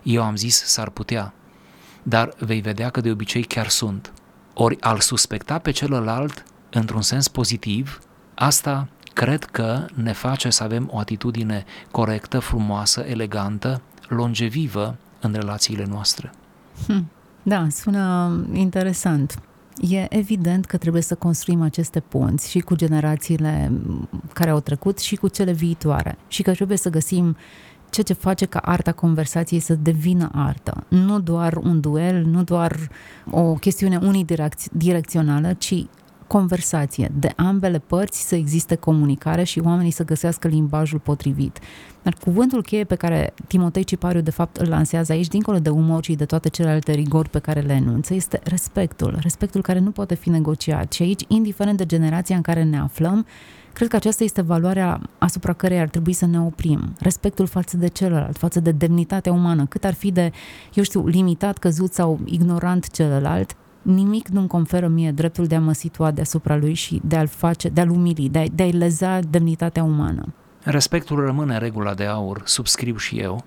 Eu 0.02 0.22
am 0.22 0.36
zis 0.36 0.64
s-ar 0.64 0.88
putea, 0.88 1.34
dar 2.02 2.34
vei 2.38 2.60
vedea 2.60 2.90
că 2.90 3.00
de 3.00 3.10
obicei 3.10 3.44
chiar 3.44 3.68
sunt. 3.68 4.12
Ori 4.54 4.80
al 4.80 5.00
suspecta 5.00 5.58
pe 5.58 5.70
celălalt 5.70 6.44
într-un 6.70 7.02
sens 7.02 7.28
pozitiv, 7.28 7.98
asta 8.34 8.88
cred 9.12 9.44
că 9.44 9.84
ne 9.94 10.12
face 10.12 10.50
să 10.50 10.62
avem 10.62 10.88
o 10.92 10.98
atitudine 10.98 11.64
corectă, 11.90 12.38
frumoasă, 12.38 13.04
elegantă, 13.08 13.80
longevivă 14.08 14.96
în 15.20 15.32
relațiile 15.32 15.86
noastre. 15.88 16.30
Hm. 16.86 17.10
Da, 17.42 17.66
sună 17.70 18.32
interesant. 18.52 19.42
E 19.80 20.06
evident 20.16 20.64
că 20.64 20.76
trebuie 20.76 21.02
să 21.02 21.14
construim 21.14 21.62
aceste 21.62 22.00
punți 22.00 22.50
și 22.50 22.60
cu 22.60 22.74
generațiile 22.74 23.72
care 24.32 24.50
au 24.50 24.60
trecut 24.60 24.98
și 24.98 25.16
cu 25.16 25.28
cele 25.28 25.52
viitoare 25.52 26.18
și 26.28 26.42
că 26.42 26.52
trebuie 26.52 26.76
să 26.76 26.90
găsim 26.90 27.36
ceea 27.90 28.06
ce 28.06 28.12
face 28.12 28.44
ca 28.44 28.58
arta 28.58 28.92
conversației 28.92 29.60
să 29.60 29.74
devină 29.74 30.30
artă. 30.34 30.84
Nu 30.88 31.20
doar 31.20 31.56
un 31.56 31.80
duel, 31.80 32.24
nu 32.24 32.42
doar 32.42 32.76
o 33.30 33.54
chestiune 33.54 33.96
unidirecțională, 33.96 35.52
ci 35.52 35.86
conversație, 36.32 37.10
de 37.18 37.32
ambele 37.36 37.78
părți 37.78 38.28
să 38.28 38.34
existe 38.34 38.74
comunicare 38.74 39.42
și 39.42 39.60
oamenii 39.64 39.90
să 39.90 40.04
găsească 40.04 40.48
limbajul 40.48 40.98
potrivit. 40.98 41.58
Dar 42.02 42.14
cuvântul 42.24 42.62
cheie 42.62 42.84
pe 42.84 42.94
care 42.94 43.34
Timotei 43.46 43.84
Cipariu 43.84 44.20
de 44.20 44.30
fapt 44.30 44.56
îl 44.56 44.68
lansează 44.68 45.12
aici, 45.12 45.28
dincolo 45.28 45.58
de 45.58 45.68
umor 45.68 46.04
și 46.04 46.14
de 46.14 46.24
toate 46.24 46.48
celelalte 46.48 46.92
rigori 46.92 47.28
pe 47.28 47.38
care 47.38 47.60
le 47.60 47.72
enunță, 47.72 48.14
este 48.14 48.40
respectul. 48.44 49.18
Respectul 49.20 49.62
care 49.62 49.78
nu 49.78 49.90
poate 49.90 50.14
fi 50.14 50.30
negociat. 50.30 50.92
Și 50.92 51.02
aici, 51.02 51.22
indiferent 51.28 51.76
de 51.76 51.86
generația 51.86 52.36
în 52.36 52.42
care 52.42 52.62
ne 52.62 52.78
aflăm, 52.78 53.26
Cred 53.72 53.88
că 53.88 53.96
aceasta 53.96 54.24
este 54.24 54.42
valoarea 54.42 55.00
asupra 55.18 55.52
cărei 55.52 55.80
ar 55.80 55.88
trebui 55.88 56.12
să 56.12 56.26
ne 56.26 56.40
oprim. 56.40 56.94
Respectul 56.98 57.46
față 57.46 57.76
de 57.76 57.86
celălalt, 57.86 58.36
față 58.36 58.60
de 58.60 58.70
demnitatea 58.72 59.32
umană, 59.32 59.66
cât 59.66 59.84
ar 59.84 59.94
fi 59.94 60.10
de, 60.10 60.32
eu 60.74 60.82
știu, 60.82 61.06
limitat, 61.06 61.58
căzut 61.58 61.92
sau 61.92 62.20
ignorant 62.24 62.90
celălalt, 62.90 63.56
nimic 63.82 64.28
nu-mi 64.28 64.48
conferă 64.48 64.88
mie 64.88 65.10
dreptul 65.10 65.46
de 65.46 65.54
a 65.54 65.60
mă 65.60 65.72
situa 65.72 66.10
deasupra 66.10 66.56
lui 66.56 66.74
și 66.74 67.00
de 67.04 67.16
a-l 67.16 67.26
face, 67.26 67.68
de 67.68 67.80
a-l 67.80 67.90
umili, 67.90 68.28
de, 68.28 68.38
a, 68.38 68.44
de 68.54 68.62
a-i 68.62 68.70
leza 68.70 69.18
demnitatea 69.20 69.82
umană. 69.82 70.34
Respectul 70.62 71.24
rămâne 71.24 71.58
regula 71.58 71.94
de 71.94 72.04
aur, 72.04 72.42
subscriu 72.44 72.96
și 72.96 73.18
eu, 73.18 73.44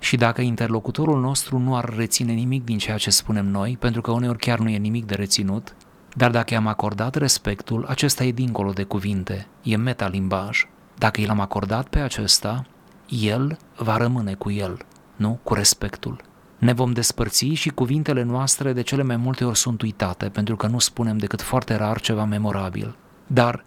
și 0.00 0.16
dacă 0.16 0.40
interlocutorul 0.40 1.20
nostru 1.20 1.58
nu 1.58 1.76
ar 1.76 1.94
reține 1.96 2.32
nimic 2.32 2.64
din 2.64 2.78
ceea 2.78 2.96
ce 2.96 3.10
spunem 3.10 3.46
noi, 3.46 3.76
pentru 3.80 4.00
că 4.00 4.10
uneori 4.10 4.38
chiar 4.38 4.58
nu 4.58 4.68
e 4.68 4.76
nimic 4.76 5.06
de 5.06 5.14
reținut, 5.14 5.74
dar 6.16 6.30
dacă 6.30 6.54
i-am 6.54 6.66
acordat 6.66 7.14
respectul, 7.14 7.84
acesta 7.88 8.24
e 8.24 8.32
dincolo 8.32 8.70
de 8.70 8.82
cuvinte, 8.82 9.46
e 9.62 9.76
metalimbaj. 9.76 10.66
Dacă 10.98 11.20
i 11.20 11.26
l-am 11.26 11.40
acordat 11.40 11.88
pe 11.88 11.98
acesta, 11.98 12.66
el 13.08 13.58
va 13.76 13.96
rămâne 13.96 14.34
cu 14.34 14.50
el, 14.50 14.78
nu 15.16 15.38
cu 15.42 15.54
respectul 15.54 16.32
ne 16.58 16.72
vom 16.72 16.92
despărți 16.92 17.44
și 17.44 17.68
cuvintele 17.68 18.22
noastre 18.22 18.72
de 18.72 18.82
cele 18.82 19.02
mai 19.02 19.16
multe 19.16 19.44
ori 19.44 19.58
sunt 19.58 19.82
uitate, 19.82 20.28
pentru 20.28 20.56
că 20.56 20.66
nu 20.66 20.78
spunem 20.78 21.16
decât 21.16 21.42
foarte 21.42 21.74
rar 21.74 22.00
ceva 22.00 22.24
memorabil. 22.24 22.96
Dar 23.26 23.64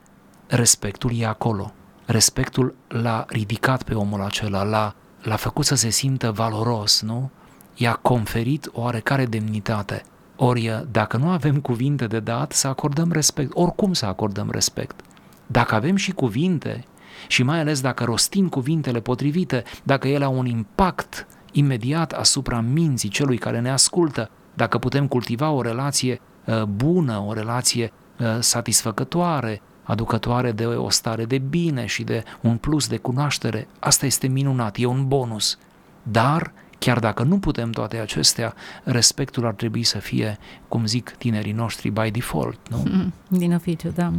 respectul 0.48 1.12
e 1.16 1.26
acolo. 1.26 1.74
Respectul 2.06 2.76
l-a 2.88 3.26
ridicat 3.30 3.84
pe 3.84 3.94
omul 3.94 4.22
acela, 4.22 4.64
l-a, 4.64 4.96
l-a 5.22 5.36
făcut 5.36 5.66
să 5.66 5.76
se 5.76 5.90
simtă 5.90 6.32
valoros, 6.32 7.02
nu? 7.02 7.30
I-a 7.76 7.94
conferit 7.94 8.70
o 8.74 8.82
oarecare 8.82 9.26
demnitate. 9.26 10.04
Ori, 10.36 10.86
dacă 10.92 11.18
nu 11.18 11.30
avem 11.30 11.60
cuvinte 11.60 12.08
de 12.08 12.20
dat, 12.20 12.52
să 12.52 12.68
acordăm 12.68 13.12
respect. 13.12 13.52
Oricum 13.54 13.94
să 13.94 14.06
acordăm 14.06 14.50
respect. 14.52 15.00
Dacă 15.48 15.76
avem 15.76 15.96
și 15.96 16.12
cuvinte, 16.12 16.86
și 17.28 17.44
mai 17.44 17.60
ales 17.60 17.82
dacă 17.82 18.04
rostim 18.04 18.50
cuvintele 18.50 19.00
potrivite, 19.00 19.64
dacă 19.84 20.08
ele 20.08 20.24
au 20.24 20.38
un 20.38 20.46
impact 20.46 21.28
imediat 21.58 22.12
asupra 22.12 22.60
minții 22.60 23.10
celui 23.10 23.38
care 23.38 23.60
ne 23.60 23.72
ascultă, 23.72 24.30
dacă 24.54 24.78
putem 24.78 25.08
cultiva 25.08 25.50
o 25.50 25.62
relație 25.62 26.22
uh, 26.46 26.64
bună, 26.64 27.24
o 27.28 27.34
relație 27.34 27.92
uh, 28.20 28.38
satisfăcătoare, 28.40 29.62
aducătoare 29.84 30.52
de 30.52 30.66
o 30.66 30.90
stare 30.90 31.26
de 31.26 31.38
bine 31.38 31.86
și 31.86 32.04
de 32.04 32.24
un 32.42 32.58
plus 32.58 32.88
de 32.88 32.98
cunoaștere, 32.98 33.68
asta 33.80 34.06
este 34.06 34.28
minunat, 34.28 34.78
e 34.78 34.86
un 34.86 35.08
bonus. 35.08 35.58
Dar, 36.04 36.52
chiar 36.80 37.00
dacă 37.00 37.24
nu 37.24 37.40
putem 37.40 37.72
toate 37.72 37.98
acestea, 37.98 38.54
respectul 38.84 39.46
ar 39.46 39.54
trebui 39.54 39.84
să 39.84 39.98
fie, 39.98 40.38
cum 40.68 40.86
zic 40.86 41.10
tinerii 41.18 41.52
noștri, 41.52 41.90
by 41.90 42.12
default, 42.12 42.60
nu? 42.70 42.84
Mm, 42.90 43.14
din 43.40 43.54
oficiu, 43.54 43.90
da. 43.96 44.12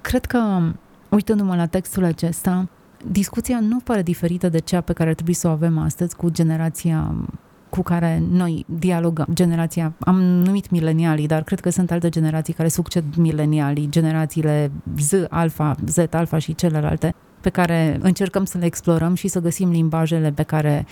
Cred 0.00 0.24
că, 0.24 0.60
uitându-mă 1.08 1.56
la 1.56 1.66
textul 1.66 2.04
acesta, 2.04 2.68
discuția 3.10 3.60
nu 3.60 3.78
pare 3.78 4.02
diferită 4.02 4.48
de 4.48 4.58
cea 4.58 4.80
pe 4.80 4.92
care 4.92 5.08
ar 5.08 5.14
trebui 5.14 5.32
să 5.32 5.48
o 5.48 5.50
avem 5.50 5.78
astăzi 5.78 6.16
cu 6.16 6.30
generația 6.30 7.14
cu 7.68 7.82
care 7.82 8.22
noi 8.30 8.64
dialogăm, 8.78 9.26
generația, 9.32 9.92
am 9.98 10.20
numit 10.20 10.70
milenialii, 10.70 11.26
dar 11.26 11.42
cred 11.42 11.60
că 11.60 11.70
sunt 11.70 11.90
alte 11.90 12.08
generații 12.08 12.52
care 12.52 12.68
succed 12.68 13.04
milenialii, 13.16 13.88
generațiile 13.88 14.70
Z, 14.98 15.12
Alfa, 15.28 15.76
Z, 15.86 15.96
Alfa 16.10 16.38
și 16.38 16.54
celelalte, 16.54 17.14
pe 17.40 17.48
care 17.48 17.98
încercăm 18.00 18.44
să 18.44 18.58
le 18.58 18.64
explorăm 18.64 19.14
și 19.14 19.28
să 19.28 19.40
găsim 19.40 19.70
limbajele 19.70 20.30
pe 20.30 20.42
care 20.42 20.86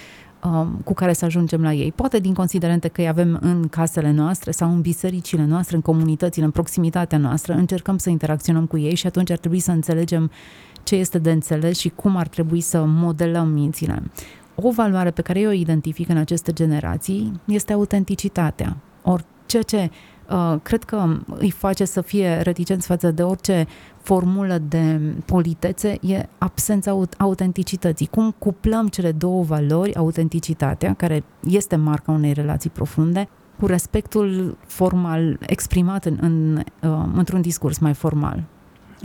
um, 0.45 0.81
cu 0.85 0.95
care 0.95 1.13
să 1.13 1.25
ajungem 1.25 1.63
la 1.63 1.73
ei. 1.73 1.93
Poate 1.93 2.19
din 2.19 2.35
considerente 2.35 2.89
că 2.89 3.01
îi 3.01 3.09
avem 3.09 3.39
în 3.41 3.69
casele 3.69 4.13
noastre 4.13 4.51
sau 4.51 4.73
în 4.73 4.81
bisericile 4.81 5.45
noastre, 5.45 5.77
în 5.77 5.83
comunitățile, 5.83 6.45
în 6.45 6.51
proximitatea 6.51 7.19
noastră, 7.19 7.55
încercăm 7.55 7.99
să 7.99 8.11
interacționăm 8.11 8.67
cu 8.67 8.79
ei 8.79 8.95
și 8.95 9.07
atunci 9.07 9.31
ar 9.31 9.39
trebui 9.39 9.59
să 9.59 9.71
înțelegem 9.71 10.31
ce 10.85 10.95
este 10.95 11.19
de 11.19 11.31
înțeles 11.31 11.79
și 11.79 11.89
cum 11.89 12.17
ar 12.17 12.29
trebui 12.29 12.61
să 12.61 12.85
modelăm 12.87 13.49
mințile. 13.49 14.03
O 14.55 14.71
valoare 14.71 15.11
pe 15.11 15.23
care 15.23 15.41
eu 15.41 15.49
o 15.49 15.53
identific 15.53 16.09
în 16.09 16.17
aceste 16.17 16.53
generații 16.53 17.41
este 17.45 17.73
autenticitatea. 17.73 18.77
Ori 19.03 19.25
ceea 19.47 19.63
ce 19.63 19.91
uh, 20.31 20.61
cred 20.63 20.85
că 20.85 21.17
îi 21.27 21.51
face 21.51 21.85
să 21.85 22.01
fie 22.01 22.41
reticenți 22.43 22.87
față 22.87 23.11
de 23.11 23.23
orice 23.23 23.67
formulă 24.03 24.59
de 24.69 25.01
politețe 25.25 25.99
e 26.01 26.29
absența 26.39 27.01
autenticității. 27.19 28.07
Cum 28.07 28.35
cuplăm 28.39 28.89
cele 28.89 29.13
două 29.13 29.43
valori, 29.43 29.95
autenticitatea, 29.95 30.95
care 30.95 31.25
este 31.41 31.77
marca 31.77 32.13
unei 32.13 32.33
relații 32.33 32.71
profunde, 32.71 33.29
cu 33.59 33.67
respectul 33.67 34.57
formal 34.67 35.39
exprimat 35.47 36.05
în, 36.05 36.19
în, 36.21 36.57
uh, 36.83 37.05
într-un 37.15 37.41
discurs 37.41 37.79
mai 37.79 37.95
formal. 37.95 38.45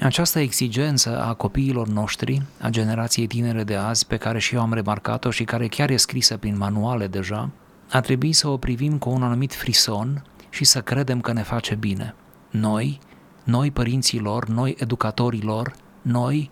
Această 0.02 0.40
exigență 0.40 1.24
a 1.24 1.34
copiilor 1.34 1.88
noștri, 1.88 2.42
a 2.62 2.70
generației 2.70 3.28
tinere 3.28 3.64
de 3.64 3.76
azi, 3.76 4.08
pe 4.08 4.18
care 4.18 4.40
și 4.40 4.56
eu 4.56 4.62
am 4.62 4.74
remarcat-o 4.74 5.30
și 5.30 5.44
care 5.44 5.68
chiar 5.68 5.90
e 5.90 5.96
scrisă 5.96 6.38
prin 6.38 6.58
manuale 6.58 7.08
deja, 7.08 7.50
a 7.92 8.00
trebuit 8.00 8.36
să 8.36 8.48
o 8.48 8.58
privim 8.58 8.98
cu 8.98 9.10
un 9.10 9.24
anumit 9.24 9.54
frison 9.54 10.24
și 10.50 10.64
să 10.64 10.82
credem 10.82 11.22
că 11.22 11.34
ne 11.34 11.42
face 11.42 11.76
bine. 11.76 12.16
Noi, 12.50 13.00
noi 13.44 13.72
părinții 13.72 14.20
lor, 14.20 14.48
noi 14.48 14.76
educatorii 14.78 15.42
lor, 15.42 15.74
noi 16.02 16.52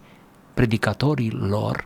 predicatorii 0.54 1.32
lor, 1.32 1.86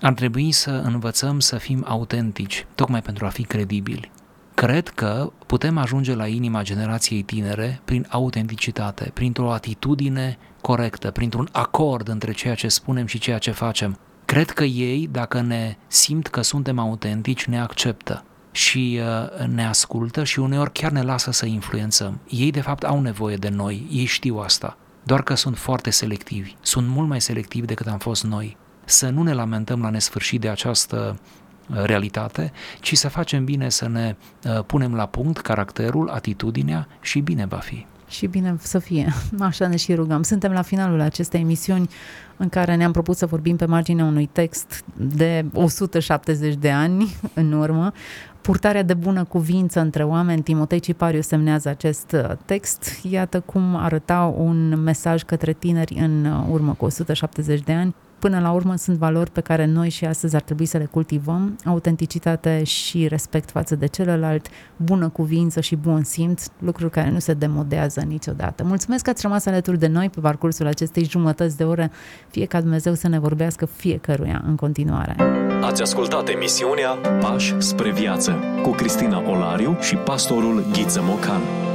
ar 0.00 0.12
trebui 0.12 0.52
să 0.52 0.70
învățăm 0.70 1.40
să 1.40 1.56
fim 1.56 1.84
autentici, 1.88 2.66
tocmai 2.74 3.02
pentru 3.02 3.26
a 3.26 3.28
fi 3.28 3.42
credibili. 3.42 4.10
Cred 4.54 4.88
că 4.88 5.32
putem 5.50 5.78
ajunge 5.78 6.14
la 6.14 6.26
inima 6.26 6.62
generației 6.62 7.22
tinere 7.22 7.80
prin 7.84 8.06
autenticitate, 8.10 9.10
printr-o 9.14 9.52
atitudine 9.52 10.38
corectă, 10.60 11.10
printr-un 11.10 11.48
acord 11.52 12.08
între 12.08 12.32
ceea 12.32 12.54
ce 12.54 12.68
spunem 12.68 13.06
și 13.06 13.18
ceea 13.18 13.38
ce 13.38 13.50
facem. 13.50 13.98
Cred 14.24 14.50
că 14.50 14.64
ei, 14.64 15.08
dacă 15.12 15.40
ne 15.40 15.76
simt 15.86 16.26
că 16.26 16.42
suntem 16.42 16.78
autentici, 16.78 17.44
ne 17.44 17.60
acceptă 17.60 18.24
și 18.50 19.00
uh, 19.00 19.46
ne 19.46 19.66
ascultă 19.66 20.24
și 20.24 20.38
uneori 20.38 20.72
chiar 20.72 20.90
ne 20.90 21.02
lasă 21.02 21.30
să 21.30 21.46
influențăm. 21.46 22.20
Ei, 22.28 22.50
de 22.50 22.60
fapt, 22.60 22.82
au 22.82 23.00
nevoie 23.00 23.36
de 23.36 23.48
noi, 23.48 23.86
ei 23.90 24.04
știu 24.04 24.36
asta, 24.36 24.76
doar 25.02 25.22
că 25.22 25.34
sunt 25.34 25.58
foarte 25.58 25.90
selectivi, 25.90 26.56
sunt 26.60 26.88
mult 26.88 27.08
mai 27.08 27.20
selectivi 27.20 27.66
decât 27.66 27.86
am 27.86 27.98
fost 27.98 28.24
noi. 28.24 28.56
Să 28.84 29.08
nu 29.08 29.22
ne 29.22 29.32
lamentăm 29.32 29.82
la 29.82 29.90
nesfârșit 29.90 30.40
de 30.40 30.48
această 30.48 31.18
uh, 31.18 31.39
realitate, 31.72 32.52
ci 32.80 32.96
să 32.96 33.08
facem 33.08 33.44
bine 33.44 33.68
să 33.68 33.88
ne 33.88 34.16
uh, 34.44 34.64
punem 34.66 34.94
la 34.94 35.06
punct 35.06 35.38
caracterul, 35.38 36.08
atitudinea 36.08 36.88
și 37.00 37.20
bine 37.20 37.46
va 37.46 37.56
fi. 37.56 37.86
Și 38.08 38.26
bine 38.26 38.56
să 38.58 38.78
fie, 38.78 39.12
așa 39.38 39.66
ne 39.66 39.76
și 39.76 39.94
rugăm. 39.94 40.22
Suntem 40.22 40.52
la 40.52 40.62
finalul 40.62 41.00
acestei 41.00 41.40
emisiuni 41.40 41.88
în 42.36 42.48
care 42.48 42.74
ne-am 42.74 42.92
propus 42.92 43.16
să 43.16 43.26
vorbim 43.26 43.56
pe 43.56 43.64
marginea 43.64 44.04
unui 44.04 44.26
text 44.32 44.84
de 44.96 45.44
170 45.52 46.54
de 46.54 46.70
ani 46.70 47.14
în 47.34 47.52
urmă, 47.52 47.92
purtarea 48.40 48.82
de 48.82 48.94
bună 48.94 49.24
cuvință 49.24 49.80
între 49.80 50.04
oameni. 50.04 50.42
Timotei 50.42 50.80
Cipariu 50.80 51.20
semnează 51.20 51.68
acest 51.68 52.12
uh, 52.12 52.36
text. 52.44 53.00
Iată 53.02 53.40
cum 53.40 53.76
arăta 53.76 54.34
un 54.36 54.82
mesaj 54.82 55.22
către 55.22 55.52
tineri 55.52 55.94
în 55.98 56.24
uh, 56.24 56.46
urmă 56.50 56.74
cu 56.74 56.84
170 56.84 57.60
de 57.60 57.72
ani. 57.72 57.94
Până 58.20 58.40
la 58.40 58.50
urmă 58.50 58.76
sunt 58.76 58.96
valori 58.96 59.30
pe 59.30 59.40
care 59.40 59.64
noi 59.64 59.88
și 59.88 60.04
astăzi 60.04 60.34
ar 60.34 60.42
trebui 60.42 60.66
să 60.66 60.78
le 60.78 60.84
cultivăm, 60.84 61.56
autenticitate 61.64 62.64
și 62.64 63.06
respect 63.08 63.50
față 63.50 63.76
de 63.76 63.86
celălalt, 63.86 64.46
bună 64.76 65.08
cuvință 65.08 65.60
și 65.60 65.76
bun 65.76 66.02
simț, 66.04 66.46
lucruri 66.58 66.90
care 66.90 67.10
nu 67.10 67.18
se 67.18 67.32
demodează 67.32 68.00
niciodată. 68.00 68.64
Mulțumesc 68.64 69.04
că 69.04 69.10
ați 69.10 69.22
rămas 69.22 69.46
alături 69.46 69.78
de 69.78 69.86
noi 69.86 70.10
pe 70.10 70.20
parcursul 70.20 70.66
acestei 70.66 71.04
jumătăți 71.04 71.56
de 71.56 71.64
oră, 71.64 71.90
fie 72.30 72.44
ca 72.44 72.60
Dumnezeu 72.60 72.94
să 72.94 73.08
ne 73.08 73.18
vorbească 73.18 73.66
fiecăruia 73.66 74.42
în 74.46 74.56
continuare. 74.56 75.16
Ați 75.62 75.82
ascultat 75.82 76.28
emisiunea 76.28 76.90
Pași 77.20 77.54
spre 77.58 77.92
viață 77.92 78.38
cu 78.62 78.70
Cristina 78.70 79.30
Olariu 79.30 79.76
și 79.80 79.96
pastorul 79.96 80.64
Ghiță 80.72 81.00
Mocan. 81.02 81.69